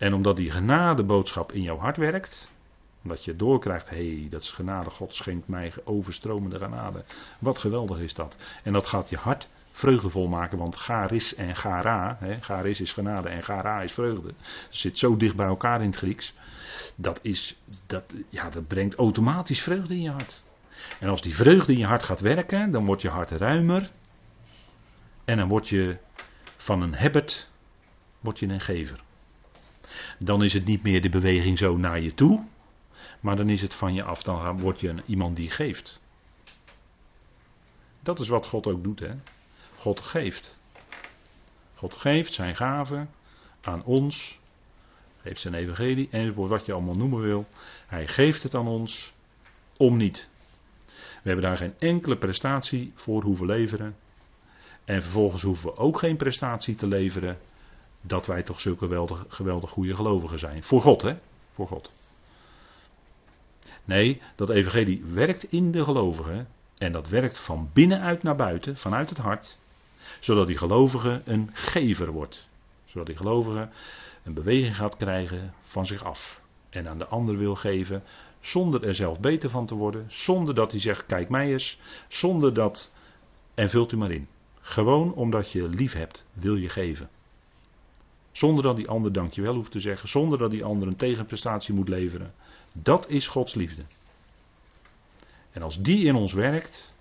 En 0.00 0.14
omdat 0.14 0.36
die 0.36 0.50
genadeboodschap 0.50 1.52
in 1.52 1.62
jouw 1.62 1.78
hart 1.78 1.96
werkt, 1.96 2.50
omdat 3.02 3.24
je 3.24 3.36
doorkrijgt, 3.36 3.88
hé, 3.88 4.18
hey, 4.18 4.26
dat 4.30 4.42
is 4.42 4.50
genade, 4.50 4.90
God 4.90 5.14
schenkt 5.14 5.48
mij 5.48 5.72
overstromende 5.84 6.58
genade. 6.58 7.04
Wat 7.38 7.58
geweldig 7.58 7.98
is 7.98 8.14
dat. 8.14 8.36
En 8.62 8.72
dat 8.72 8.86
gaat 8.86 9.08
je 9.08 9.16
hart 9.16 9.48
vreugdevol 9.72 10.28
maken, 10.28 10.58
want 10.58 10.76
garis 10.76 11.34
en 11.34 11.56
gara, 11.56 12.16
hè, 12.20 12.40
garis 12.40 12.80
is 12.80 12.92
genade 12.92 13.28
en 13.28 13.42
gara 13.42 13.82
is 13.82 13.92
vreugde. 13.92 14.34
Zit 14.68 14.98
zo 14.98 15.16
dicht 15.16 15.36
bij 15.36 15.46
elkaar 15.46 15.80
in 15.80 15.86
het 15.86 15.96
Grieks. 15.96 16.34
Dat, 16.94 17.18
is, 17.22 17.56
dat, 17.86 18.04
ja, 18.28 18.50
dat 18.50 18.66
brengt 18.66 18.94
automatisch 18.94 19.62
vreugde 19.62 19.94
in 19.94 20.02
je 20.02 20.10
hart. 20.10 20.42
En 20.98 21.08
als 21.08 21.22
die 21.22 21.34
vreugde 21.34 21.72
in 21.72 21.78
je 21.78 21.86
hart 21.86 22.02
gaat 22.02 22.20
werken, 22.20 22.70
dan 22.70 22.84
wordt 22.84 23.02
je 23.02 23.08
hart 23.08 23.30
ruimer. 23.30 23.90
En 25.24 25.36
dan 25.36 25.48
word 25.48 25.68
je 25.68 25.96
van 26.56 26.82
een 26.82 26.94
hebbert, 26.94 27.48
word 28.20 28.38
je 28.38 28.46
een 28.46 28.60
gever. 28.60 29.08
Dan 30.18 30.42
is 30.42 30.52
het 30.52 30.64
niet 30.64 30.82
meer 30.82 31.02
de 31.02 31.08
beweging 31.08 31.58
zo 31.58 31.76
naar 31.76 32.00
je 32.00 32.14
toe, 32.14 32.44
maar 33.20 33.36
dan 33.36 33.48
is 33.48 33.62
het 33.62 33.74
van 33.74 33.94
je 33.94 34.02
af, 34.02 34.22
dan 34.22 34.60
word 34.60 34.80
je 34.80 34.88
een, 34.88 35.02
iemand 35.06 35.36
die 35.36 35.50
geeft. 35.50 36.00
Dat 38.00 38.20
is 38.20 38.28
wat 38.28 38.46
God 38.46 38.66
ook 38.66 38.84
doet, 38.84 39.00
hè. 39.00 39.14
God 39.76 40.00
geeft. 40.00 40.58
God 41.74 41.96
geeft 41.96 42.32
zijn 42.32 42.56
gaven 42.56 43.10
aan 43.60 43.84
ons, 43.84 44.38
geeft 45.22 45.40
zijn 45.40 45.54
evangelie 45.54 46.08
enzovoort, 46.10 46.50
wat 46.50 46.66
je 46.66 46.72
allemaal 46.72 46.96
noemen 46.96 47.20
wil. 47.20 47.46
Hij 47.86 48.06
geeft 48.06 48.42
het 48.42 48.54
aan 48.54 48.68
ons 48.68 49.12
om 49.76 49.96
niet. 49.96 50.28
We 50.86 51.28
hebben 51.28 51.44
daar 51.44 51.56
geen 51.56 51.74
enkele 51.78 52.16
prestatie 52.16 52.92
voor 52.94 53.22
hoeven 53.22 53.46
leveren. 53.46 53.96
En 54.84 55.02
vervolgens 55.02 55.42
hoeven 55.42 55.70
we 55.70 55.76
ook 55.76 55.98
geen 55.98 56.16
prestatie 56.16 56.74
te 56.74 56.86
leveren 56.86 57.38
dat 58.00 58.26
wij 58.26 58.42
toch 58.42 58.60
zulke 58.60 58.84
geweldig, 58.84 59.24
geweldig 59.28 59.70
goede 59.70 59.94
gelovigen 59.94 60.38
zijn. 60.38 60.62
Voor 60.62 60.80
God, 60.80 61.02
hè? 61.02 61.16
Voor 61.52 61.66
God. 61.66 61.90
Nee, 63.84 64.20
dat 64.34 64.48
evangelie 64.48 65.02
werkt 65.04 65.44
in 65.44 65.70
de 65.70 65.84
gelovigen. 65.84 66.48
En 66.78 66.92
dat 66.92 67.08
werkt 67.08 67.38
van 67.38 67.70
binnenuit 67.72 68.22
naar 68.22 68.36
buiten, 68.36 68.76
vanuit 68.76 69.08
het 69.08 69.18
hart. 69.18 69.58
Zodat 70.20 70.46
die 70.46 70.58
gelovige 70.58 71.22
een 71.24 71.50
gever 71.52 72.10
wordt. 72.10 72.48
Zodat 72.84 73.06
die 73.06 73.16
gelovige 73.16 73.68
een 74.22 74.34
beweging 74.34 74.76
gaat 74.76 74.96
krijgen 74.96 75.54
van 75.60 75.86
zich 75.86 76.04
af. 76.04 76.40
En 76.70 76.88
aan 76.88 76.98
de 76.98 77.06
ander 77.06 77.38
wil 77.38 77.54
geven. 77.54 78.02
Zonder 78.40 78.84
er 78.84 78.94
zelf 78.94 79.20
beter 79.20 79.50
van 79.50 79.66
te 79.66 79.74
worden. 79.74 80.04
Zonder 80.08 80.54
dat 80.54 80.70
hij 80.70 80.80
zegt, 80.80 81.06
kijk 81.06 81.28
mij 81.28 81.52
eens. 81.52 81.78
Zonder 82.08 82.54
dat. 82.54 82.90
En 83.54 83.70
vult 83.70 83.92
u 83.92 83.96
maar 83.96 84.10
in. 84.10 84.28
Gewoon 84.60 85.14
omdat 85.14 85.52
je 85.52 85.68
lief 85.68 85.92
hebt, 85.92 86.24
wil 86.32 86.56
je 86.56 86.68
geven. 86.68 87.08
Zonder 88.32 88.62
dat 88.62 88.76
die 88.76 88.88
ander 88.88 89.12
dankjewel 89.12 89.54
hoeft 89.54 89.70
te 89.70 89.80
zeggen. 89.80 90.08
Zonder 90.08 90.38
dat 90.38 90.50
die 90.50 90.64
ander 90.64 90.88
een 90.88 90.96
tegenprestatie 90.96 91.74
moet 91.74 91.88
leveren. 91.88 92.32
Dat 92.72 93.08
is 93.08 93.28
Gods 93.28 93.54
liefde. 93.54 93.82
En 95.50 95.62
als 95.62 95.82
die 95.82 96.04
in 96.04 96.14
ons 96.14 96.32
werkt, 96.32 96.94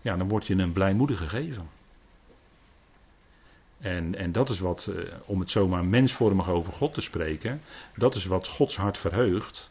ja, 0.00 0.16
dan 0.16 0.28
word 0.28 0.46
je 0.46 0.54
een 0.54 0.72
blijmoedige 0.72 1.28
gegeven. 1.28 1.68
En, 3.78 4.14
en 4.14 4.32
dat 4.32 4.50
is 4.50 4.58
wat, 4.58 4.86
eh, 4.86 5.14
om 5.26 5.40
het 5.40 5.50
zomaar 5.50 5.84
mensvormig 5.84 6.48
over 6.48 6.72
God 6.72 6.94
te 6.94 7.00
spreken, 7.00 7.60
dat 7.96 8.14
is 8.14 8.24
wat 8.24 8.48
Gods 8.48 8.76
hart 8.76 8.98
verheugt. 8.98 9.70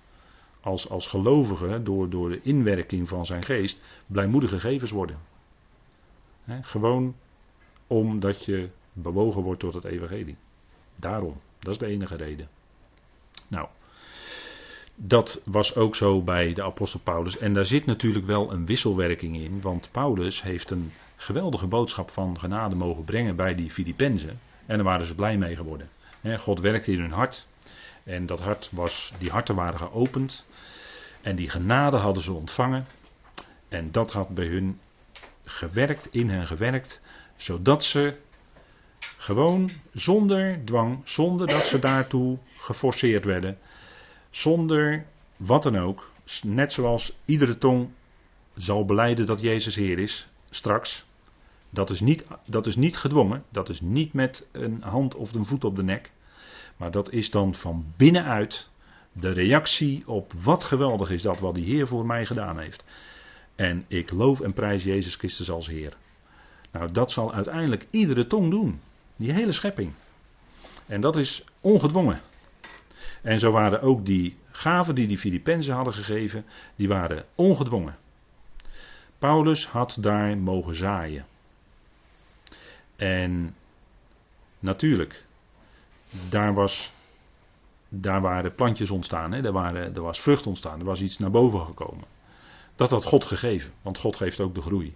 Als, 0.62 0.89
als 0.89 1.08
gelovigen, 1.08 1.84
door, 1.84 2.10
door 2.10 2.30
de 2.30 2.41
inwerking 2.41 3.08
van 3.08 3.26
zijn 3.26 3.43
geest, 3.43 3.82
blijmoedige 4.08 4.60
gevers 4.60 4.91
worden. 4.91 5.17
gewoon 6.62 7.15
omdat 7.88 8.45
je 8.45 8.69
bewogen 8.93 9.41
wordt 9.41 9.60
tot 9.60 9.74
het 9.74 9.84
evangelie. 9.84 10.38
Daarom, 10.99 11.39
dat 11.59 11.71
is 11.71 11.77
de 11.77 11.85
enige 11.85 12.15
reden. 12.15 12.49
Nou, 13.47 13.67
dat 14.95 15.41
was 15.43 15.75
ook 15.75 15.95
zo 15.95 16.21
bij 16.21 16.53
de 16.53 16.63
apostel 16.63 16.99
Paulus. 16.99 17.38
En 17.38 17.53
daar 17.53 17.65
zit 17.65 17.85
natuurlijk 17.85 18.25
wel 18.25 18.51
een 18.51 18.65
wisselwerking 18.65 19.38
in, 19.38 19.62
want 19.62 19.89
Paulus 19.91 20.41
heeft 20.41 20.71
een 20.71 20.91
geweldige 21.15 21.67
boodschap 21.67 22.09
van 22.09 22.39
genade 22.39 22.75
mogen 22.75 23.03
brengen 23.03 23.35
bij 23.35 23.55
die 23.55 23.69
Filippenzen. 23.69 24.39
En 24.65 24.75
daar 24.75 24.85
waren 24.85 25.07
ze 25.07 25.15
blij 25.15 25.38
mee 25.38 25.55
geworden. 25.55 25.89
God 26.39 26.59
werkte 26.59 26.91
in 26.91 26.99
hun 26.99 27.12
hart. 27.12 27.47
En 28.03 28.25
dat 28.25 28.39
hart 28.39 28.69
was, 28.71 29.13
die 29.19 29.29
harten 29.29 29.55
waren 29.55 29.79
geopend. 29.79 30.45
En 31.21 31.35
die 31.35 31.49
genade 31.49 31.97
hadden 31.97 32.23
ze 32.23 32.33
ontvangen. 32.33 32.85
En 33.69 33.91
dat 33.91 34.12
had 34.12 34.29
bij 34.29 34.47
hun 34.47 34.79
gewerkt, 35.43 36.07
in 36.12 36.29
hen 36.29 36.47
gewerkt, 36.47 37.01
zodat 37.35 37.83
ze 37.83 38.15
gewoon 39.19 39.69
zonder 39.93 40.62
dwang, 40.65 41.01
zonder 41.03 41.47
dat 41.47 41.65
ze 41.65 41.79
daartoe 41.79 42.38
geforceerd 42.58 43.25
werden, 43.25 43.58
zonder 44.29 45.05
wat 45.38 45.63
dan 45.63 45.77
ook, 45.77 46.12
net 46.43 46.73
zoals 46.73 47.17
iedere 47.25 47.58
tong 47.58 47.89
zal 48.55 48.86
beleiden 48.86 49.25
dat 49.25 49.41
Jezus 49.41 49.75
Heer 49.75 49.99
is, 49.99 50.27
straks. 50.49 51.05
Dat 51.69 51.89
is, 51.89 51.99
niet, 51.99 52.25
dat 52.45 52.67
is 52.67 52.75
niet 52.75 52.97
gedwongen, 52.97 53.43
dat 53.49 53.69
is 53.69 53.82
niet 53.82 54.13
met 54.13 54.47
een 54.51 54.82
hand 54.82 55.15
of 55.15 55.34
een 55.34 55.45
voet 55.45 55.63
op 55.63 55.75
de 55.75 55.84
nek, 55.84 56.12
maar 56.77 56.91
dat 56.91 57.12
is 57.12 57.32
dan 57.32 57.55
van 57.55 57.93
binnenuit 57.97 58.67
de 59.12 59.32
reactie 59.32 60.03
op 60.08 60.34
wat 60.43 60.63
geweldig 60.63 61.10
is 61.10 61.21
dat 61.21 61.39
wat 61.39 61.55
die 61.55 61.65
Heer 61.65 61.88
voor 61.88 62.05
mij 62.05 62.25
gedaan 62.25 62.60
heeft. 62.60 62.84
En 63.55 63.86
ik 63.88 64.12
loof 64.12 64.39
en 64.39 64.53
prijs 64.53 64.84
Jezus 64.84 65.15
Christus 65.15 65.51
als 65.51 65.67
Heer. 65.67 65.97
Nou, 66.71 66.91
dat 66.91 67.12
zal 67.12 67.34
uiteindelijk 67.34 67.88
iedere 67.89 68.27
tong 68.27 68.49
doen. 68.51 68.79
Die 69.19 69.32
hele 69.32 69.51
schepping. 69.51 69.93
En 70.86 71.01
dat 71.01 71.15
is 71.15 71.43
ongedwongen. 71.62 72.21
En 73.21 73.39
zo 73.39 73.51
waren 73.51 73.82
ook 73.82 74.05
die 74.05 74.38
gaven 74.51 74.95
die 74.95 75.08
die 75.08 75.17
Filippenzen 75.17 75.73
hadden 75.73 75.93
gegeven, 75.93 76.45
die 76.75 76.88
waren 76.88 77.25
ongedwongen. 77.36 77.97
Paulus 79.17 79.67
had 79.67 79.97
daar 79.99 80.38
mogen 80.38 80.75
zaaien. 80.75 81.25
En 82.95 83.55
natuurlijk, 84.60 85.25
daar, 86.29 86.53
was, 86.53 86.91
daar 87.89 88.21
waren 88.21 88.55
plantjes 88.55 88.89
ontstaan, 88.89 89.32
hè? 89.32 89.41
Daar, 89.41 89.51
waren, 89.51 89.95
er 89.95 90.01
was 90.01 90.21
vrucht 90.21 90.47
ontstaan, 90.47 90.79
er 90.79 90.86
was 90.86 91.01
iets 91.01 91.17
naar 91.17 91.32
boven 91.32 91.65
gekomen. 91.65 92.05
Dat 92.75 92.89
had 92.89 93.03
God 93.03 93.25
gegeven, 93.25 93.71
want 93.82 93.97
God 93.97 94.15
geeft 94.15 94.39
ook 94.39 94.55
de 94.55 94.62
groei. 94.62 94.95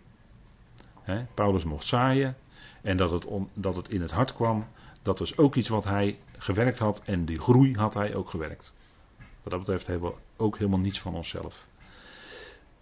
Hè? 1.02 1.26
Paulus 1.34 1.64
mocht 1.64 1.88
zaaien 1.88 2.38
en 2.84 2.98
dat 2.98 3.12
het, 3.12 3.28
dat 3.54 3.76
het 3.76 3.90
in 3.90 4.02
het 4.02 4.12
hart 4.12 4.34
kwam, 4.34 4.68
dat 5.02 5.20
was 5.20 5.38
ook 5.38 5.56
iets 5.56 5.70
wat 5.70 5.84
hij 5.84 6.18
gewerkt 6.38 6.80
had 6.80 7.02
en 7.06 7.26
die 7.26 7.40
groei 7.40 7.76
had 7.76 7.94
hij 7.94 8.16
ook 8.16 8.30
gewerkt. 8.30 8.74
Wat 9.18 9.52
dat 9.52 9.60
betreft 9.60 9.88
hebben 9.88 10.10
we 10.10 10.16
ook 10.38 10.58
helemaal 10.58 10.80
niets 10.80 11.00
van 11.00 11.16
onszelf. 11.16 11.68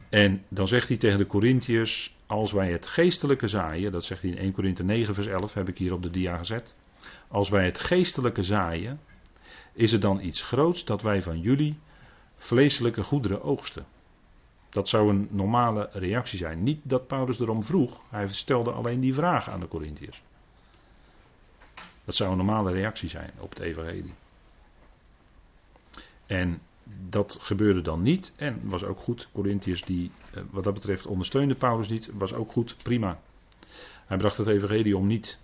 En 0.10 0.44
dan 0.48 0.68
zegt 0.68 0.88
hij 0.88 0.98
tegen 0.98 1.18
de 1.18 1.28
Corinthiërs, 1.28 2.16
als 2.26 2.52
wij 2.52 2.72
het 2.72 2.86
geestelijke 2.86 3.48
zaaien, 3.48 3.92
dat 3.92 4.06
zegt 4.06 4.22
hij 4.22 4.32
in 4.32 4.38
1 4.38 4.52
Korinthe 4.52 4.84
9 4.84 5.14
vers 5.14 5.28
11, 5.28 5.54
heb 5.54 5.68
ik 5.68 5.78
hier 5.78 5.94
op 5.94 6.04
de 6.04 6.10
dia 6.10 6.38
gezet. 6.38 6.76
Als 7.28 7.50
wij 7.50 7.66
het 7.66 7.80
geestelijke 7.80 8.44
zaaien, 8.44 9.00
is 9.74 9.92
het 9.92 10.02
dan 10.02 10.22
iets 10.22 10.44
groots 10.44 10.86
dat 10.86 11.02
wij 11.02 11.22
van 11.22 11.40
jullie 11.40 11.80
vleeselijke 12.36 13.04
goederen 13.04 13.44
oogsten. 13.44 13.86
Dat 14.72 14.90
zou 14.90 15.10
een 15.10 15.28
normale 15.32 15.90
reactie 15.94 16.38
zijn. 16.38 16.64
Niet 16.64 16.80
dat 16.84 17.08
Paulus 17.08 17.40
erom 17.40 17.64
vroeg, 17.64 18.02
hij 18.10 18.28
stelde 18.28 18.72
alleen 18.72 19.00
die 19.00 19.14
vraag 19.14 19.50
aan 19.50 19.60
de 19.60 19.68
Corinthiërs. 19.68 20.22
Dat 22.06 22.16
zou 22.16 22.32
een 22.32 22.38
normale 22.38 22.72
reactie 22.72 23.10
zijn 23.10 23.32
op 23.38 23.50
het 23.50 23.60
evangelie. 23.60 24.14
En 26.26 26.62
dat 27.10 27.38
gebeurde 27.42 27.82
dan 27.82 28.02
niet 28.02 28.34
en 28.36 28.60
was 28.64 28.84
ook 28.84 29.00
goed. 29.00 29.30
Corinthiërs 29.32 29.84
die 29.84 30.12
eh, 30.34 30.44
wat 30.50 30.64
dat 30.64 30.74
betreft 30.74 31.08
ondersteunde 31.08 31.56
Paulus 31.56 31.90
niet, 31.90 32.10
was 32.14 32.34
ook 32.34 32.52
goed, 32.52 32.76
prima. 32.84 33.20
Hij 34.06 34.18
bracht 34.18 34.38
het 34.38 34.48
evangelie 34.48 34.98
om 34.98 35.08
niet 35.08 35.40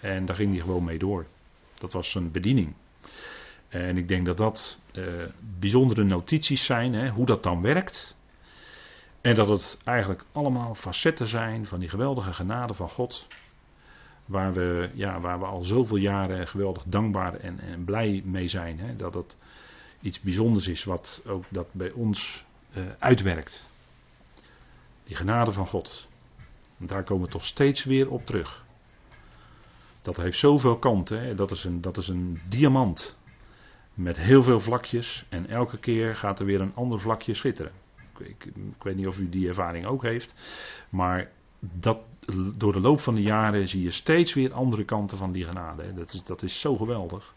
en 0.00 0.26
daar 0.26 0.36
ging 0.36 0.50
hij 0.52 0.60
gewoon 0.60 0.84
mee 0.84 0.98
door. 0.98 1.26
Dat 1.74 1.92
was 1.92 2.10
zijn 2.10 2.30
bediening. 2.30 2.74
En 3.68 3.96
ik 3.96 4.08
denk 4.08 4.26
dat 4.26 4.36
dat 4.36 4.78
uh, 4.92 5.24
bijzondere 5.58 6.04
notities 6.04 6.64
zijn, 6.64 6.92
hè, 6.92 7.08
hoe 7.08 7.26
dat 7.26 7.42
dan 7.42 7.62
werkt. 7.62 8.16
En 9.20 9.34
dat 9.34 9.48
het 9.48 9.78
eigenlijk 9.84 10.24
allemaal 10.32 10.74
facetten 10.74 11.26
zijn 11.26 11.66
van 11.66 11.80
die 11.80 11.88
geweldige 11.88 12.32
genade 12.32 12.74
van 12.74 12.88
God. 12.88 13.26
Waar 14.24 14.52
we, 14.52 14.90
ja, 14.94 15.20
waar 15.20 15.38
we 15.38 15.44
al 15.44 15.62
zoveel 15.62 15.96
jaren 15.96 16.48
geweldig 16.48 16.82
dankbaar 16.86 17.34
en, 17.34 17.60
en 17.60 17.84
blij 17.84 18.22
mee 18.24 18.48
zijn. 18.48 18.78
Hè, 18.78 18.96
dat 18.96 19.14
het 19.14 19.36
iets 20.00 20.20
bijzonders 20.20 20.68
is 20.68 20.84
wat 20.84 21.22
ook 21.26 21.44
dat 21.48 21.72
bij 21.72 21.90
ons 21.90 22.44
uh, 22.72 22.84
uitwerkt. 22.98 23.68
Die 25.04 25.16
genade 25.16 25.52
van 25.52 25.66
God. 25.66 26.08
Daar 26.76 27.02
komen 27.02 27.26
we 27.26 27.32
toch 27.32 27.44
steeds 27.44 27.84
weer 27.84 28.10
op 28.10 28.26
terug. 28.26 28.64
Dat 30.02 30.16
heeft 30.16 30.38
zoveel 30.38 30.78
kanten. 30.78 31.22
Hè? 31.22 31.34
Dat, 31.34 31.50
is 31.50 31.64
een, 31.64 31.80
dat 31.80 31.96
is 31.96 32.08
een 32.08 32.40
diamant. 32.48 33.18
Met 33.94 34.16
heel 34.16 34.42
veel 34.42 34.60
vlakjes. 34.60 35.24
En 35.28 35.48
elke 35.48 35.78
keer 35.78 36.16
gaat 36.16 36.38
er 36.38 36.44
weer 36.44 36.60
een 36.60 36.74
ander 36.74 37.00
vlakje 37.00 37.34
schitteren. 37.34 37.72
Ik, 38.28 38.44
ik, 38.44 38.82
weet 38.82 38.96
niet 38.96 39.06
of 39.06 39.18
u 39.18 39.28
die 39.28 39.48
ervaring 39.48 39.86
ook 39.86 40.02
heeft. 40.02 40.34
Maar 40.88 41.30
dat, 41.60 41.98
door 42.56 42.72
de 42.72 42.80
loop 42.80 43.00
van 43.00 43.14
de 43.14 43.22
jaren 43.22 43.68
zie 43.68 43.82
je 43.82 43.90
steeds 43.90 44.34
weer 44.34 44.52
andere 44.52 44.84
kanten 44.84 45.18
van 45.18 45.32
die 45.32 45.44
genade. 45.44 45.82
Hè? 45.82 45.94
Dat, 45.94 46.12
is, 46.12 46.24
dat 46.24 46.42
is 46.42 46.60
zo 46.60 46.76
geweldig. 46.76 47.34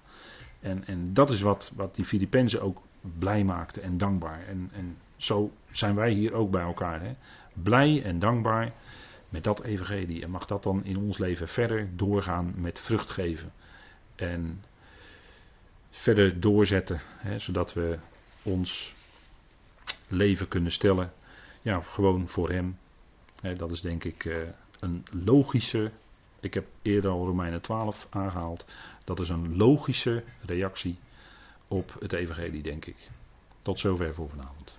En, 0.59 0.87
en 0.87 1.13
dat 1.13 1.29
is 1.29 1.41
wat, 1.41 1.71
wat 1.75 1.95
die 1.95 2.05
Filippenzen 2.05 2.61
ook 2.61 2.81
blij 3.19 3.43
maakte 3.43 3.81
en 3.81 3.97
dankbaar. 3.97 4.47
En, 4.47 4.69
en 4.73 4.97
zo 5.15 5.51
zijn 5.71 5.95
wij 5.95 6.11
hier 6.11 6.33
ook 6.33 6.51
bij 6.51 6.61
elkaar. 6.61 7.01
Hè? 7.01 7.15
Blij 7.53 8.03
en 8.03 8.19
dankbaar 8.19 8.71
met 9.29 9.43
dat 9.43 9.63
evangelie. 9.63 10.23
En 10.23 10.29
mag 10.29 10.45
dat 10.45 10.63
dan 10.63 10.85
in 10.85 10.97
ons 10.97 11.17
leven 11.17 11.47
verder 11.47 11.89
doorgaan 11.95 12.53
met 12.55 12.79
vrucht 12.79 13.09
geven. 13.09 13.51
En 14.15 14.63
verder 15.89 16.39
doorzetten. 16.39 17.01
Hè, 17.17 17.39
zodat 17.39 17.73
we 17.73 17.97
ons 18.43 18.95
leven 20.15 20.47
kunnen 20.47 20.71
stellen. 20.71 21.13
Ja, 21.61 21.81
gewoon 21.81 22.29
voor 22.29 22.49
hem. 22.49 22.77
Dat 23.57 23.71
is 23.71 23.81
denk 23.81 24.03
ik 24.03 24.25
uh, 24.25 24.37
een 24.79 25.05
logische. 25.11 25.91
Ik 26.39 26.53
heb 26.53 26.65
eerder 26.81 27.11
al 27.11 27.25
Romeinen 27.25 27.61
12 27.61 28.07
aangehaald. 28.09 28.65
Dat 29.03 29.19
is 29.19 29.29
een 29.29 29.57
logische 29.57 30.23
reactie 30.45 30.97
op 31.67 31.95
het 31.99 32.13
evangelie, 32.13 32.61
denk 32.61 32.85
ik. 32.85 32.95
Tot 33.61 33.79
zover 33.79 34.13
voor 34.13 34.29
vanavond. 34.29 34.77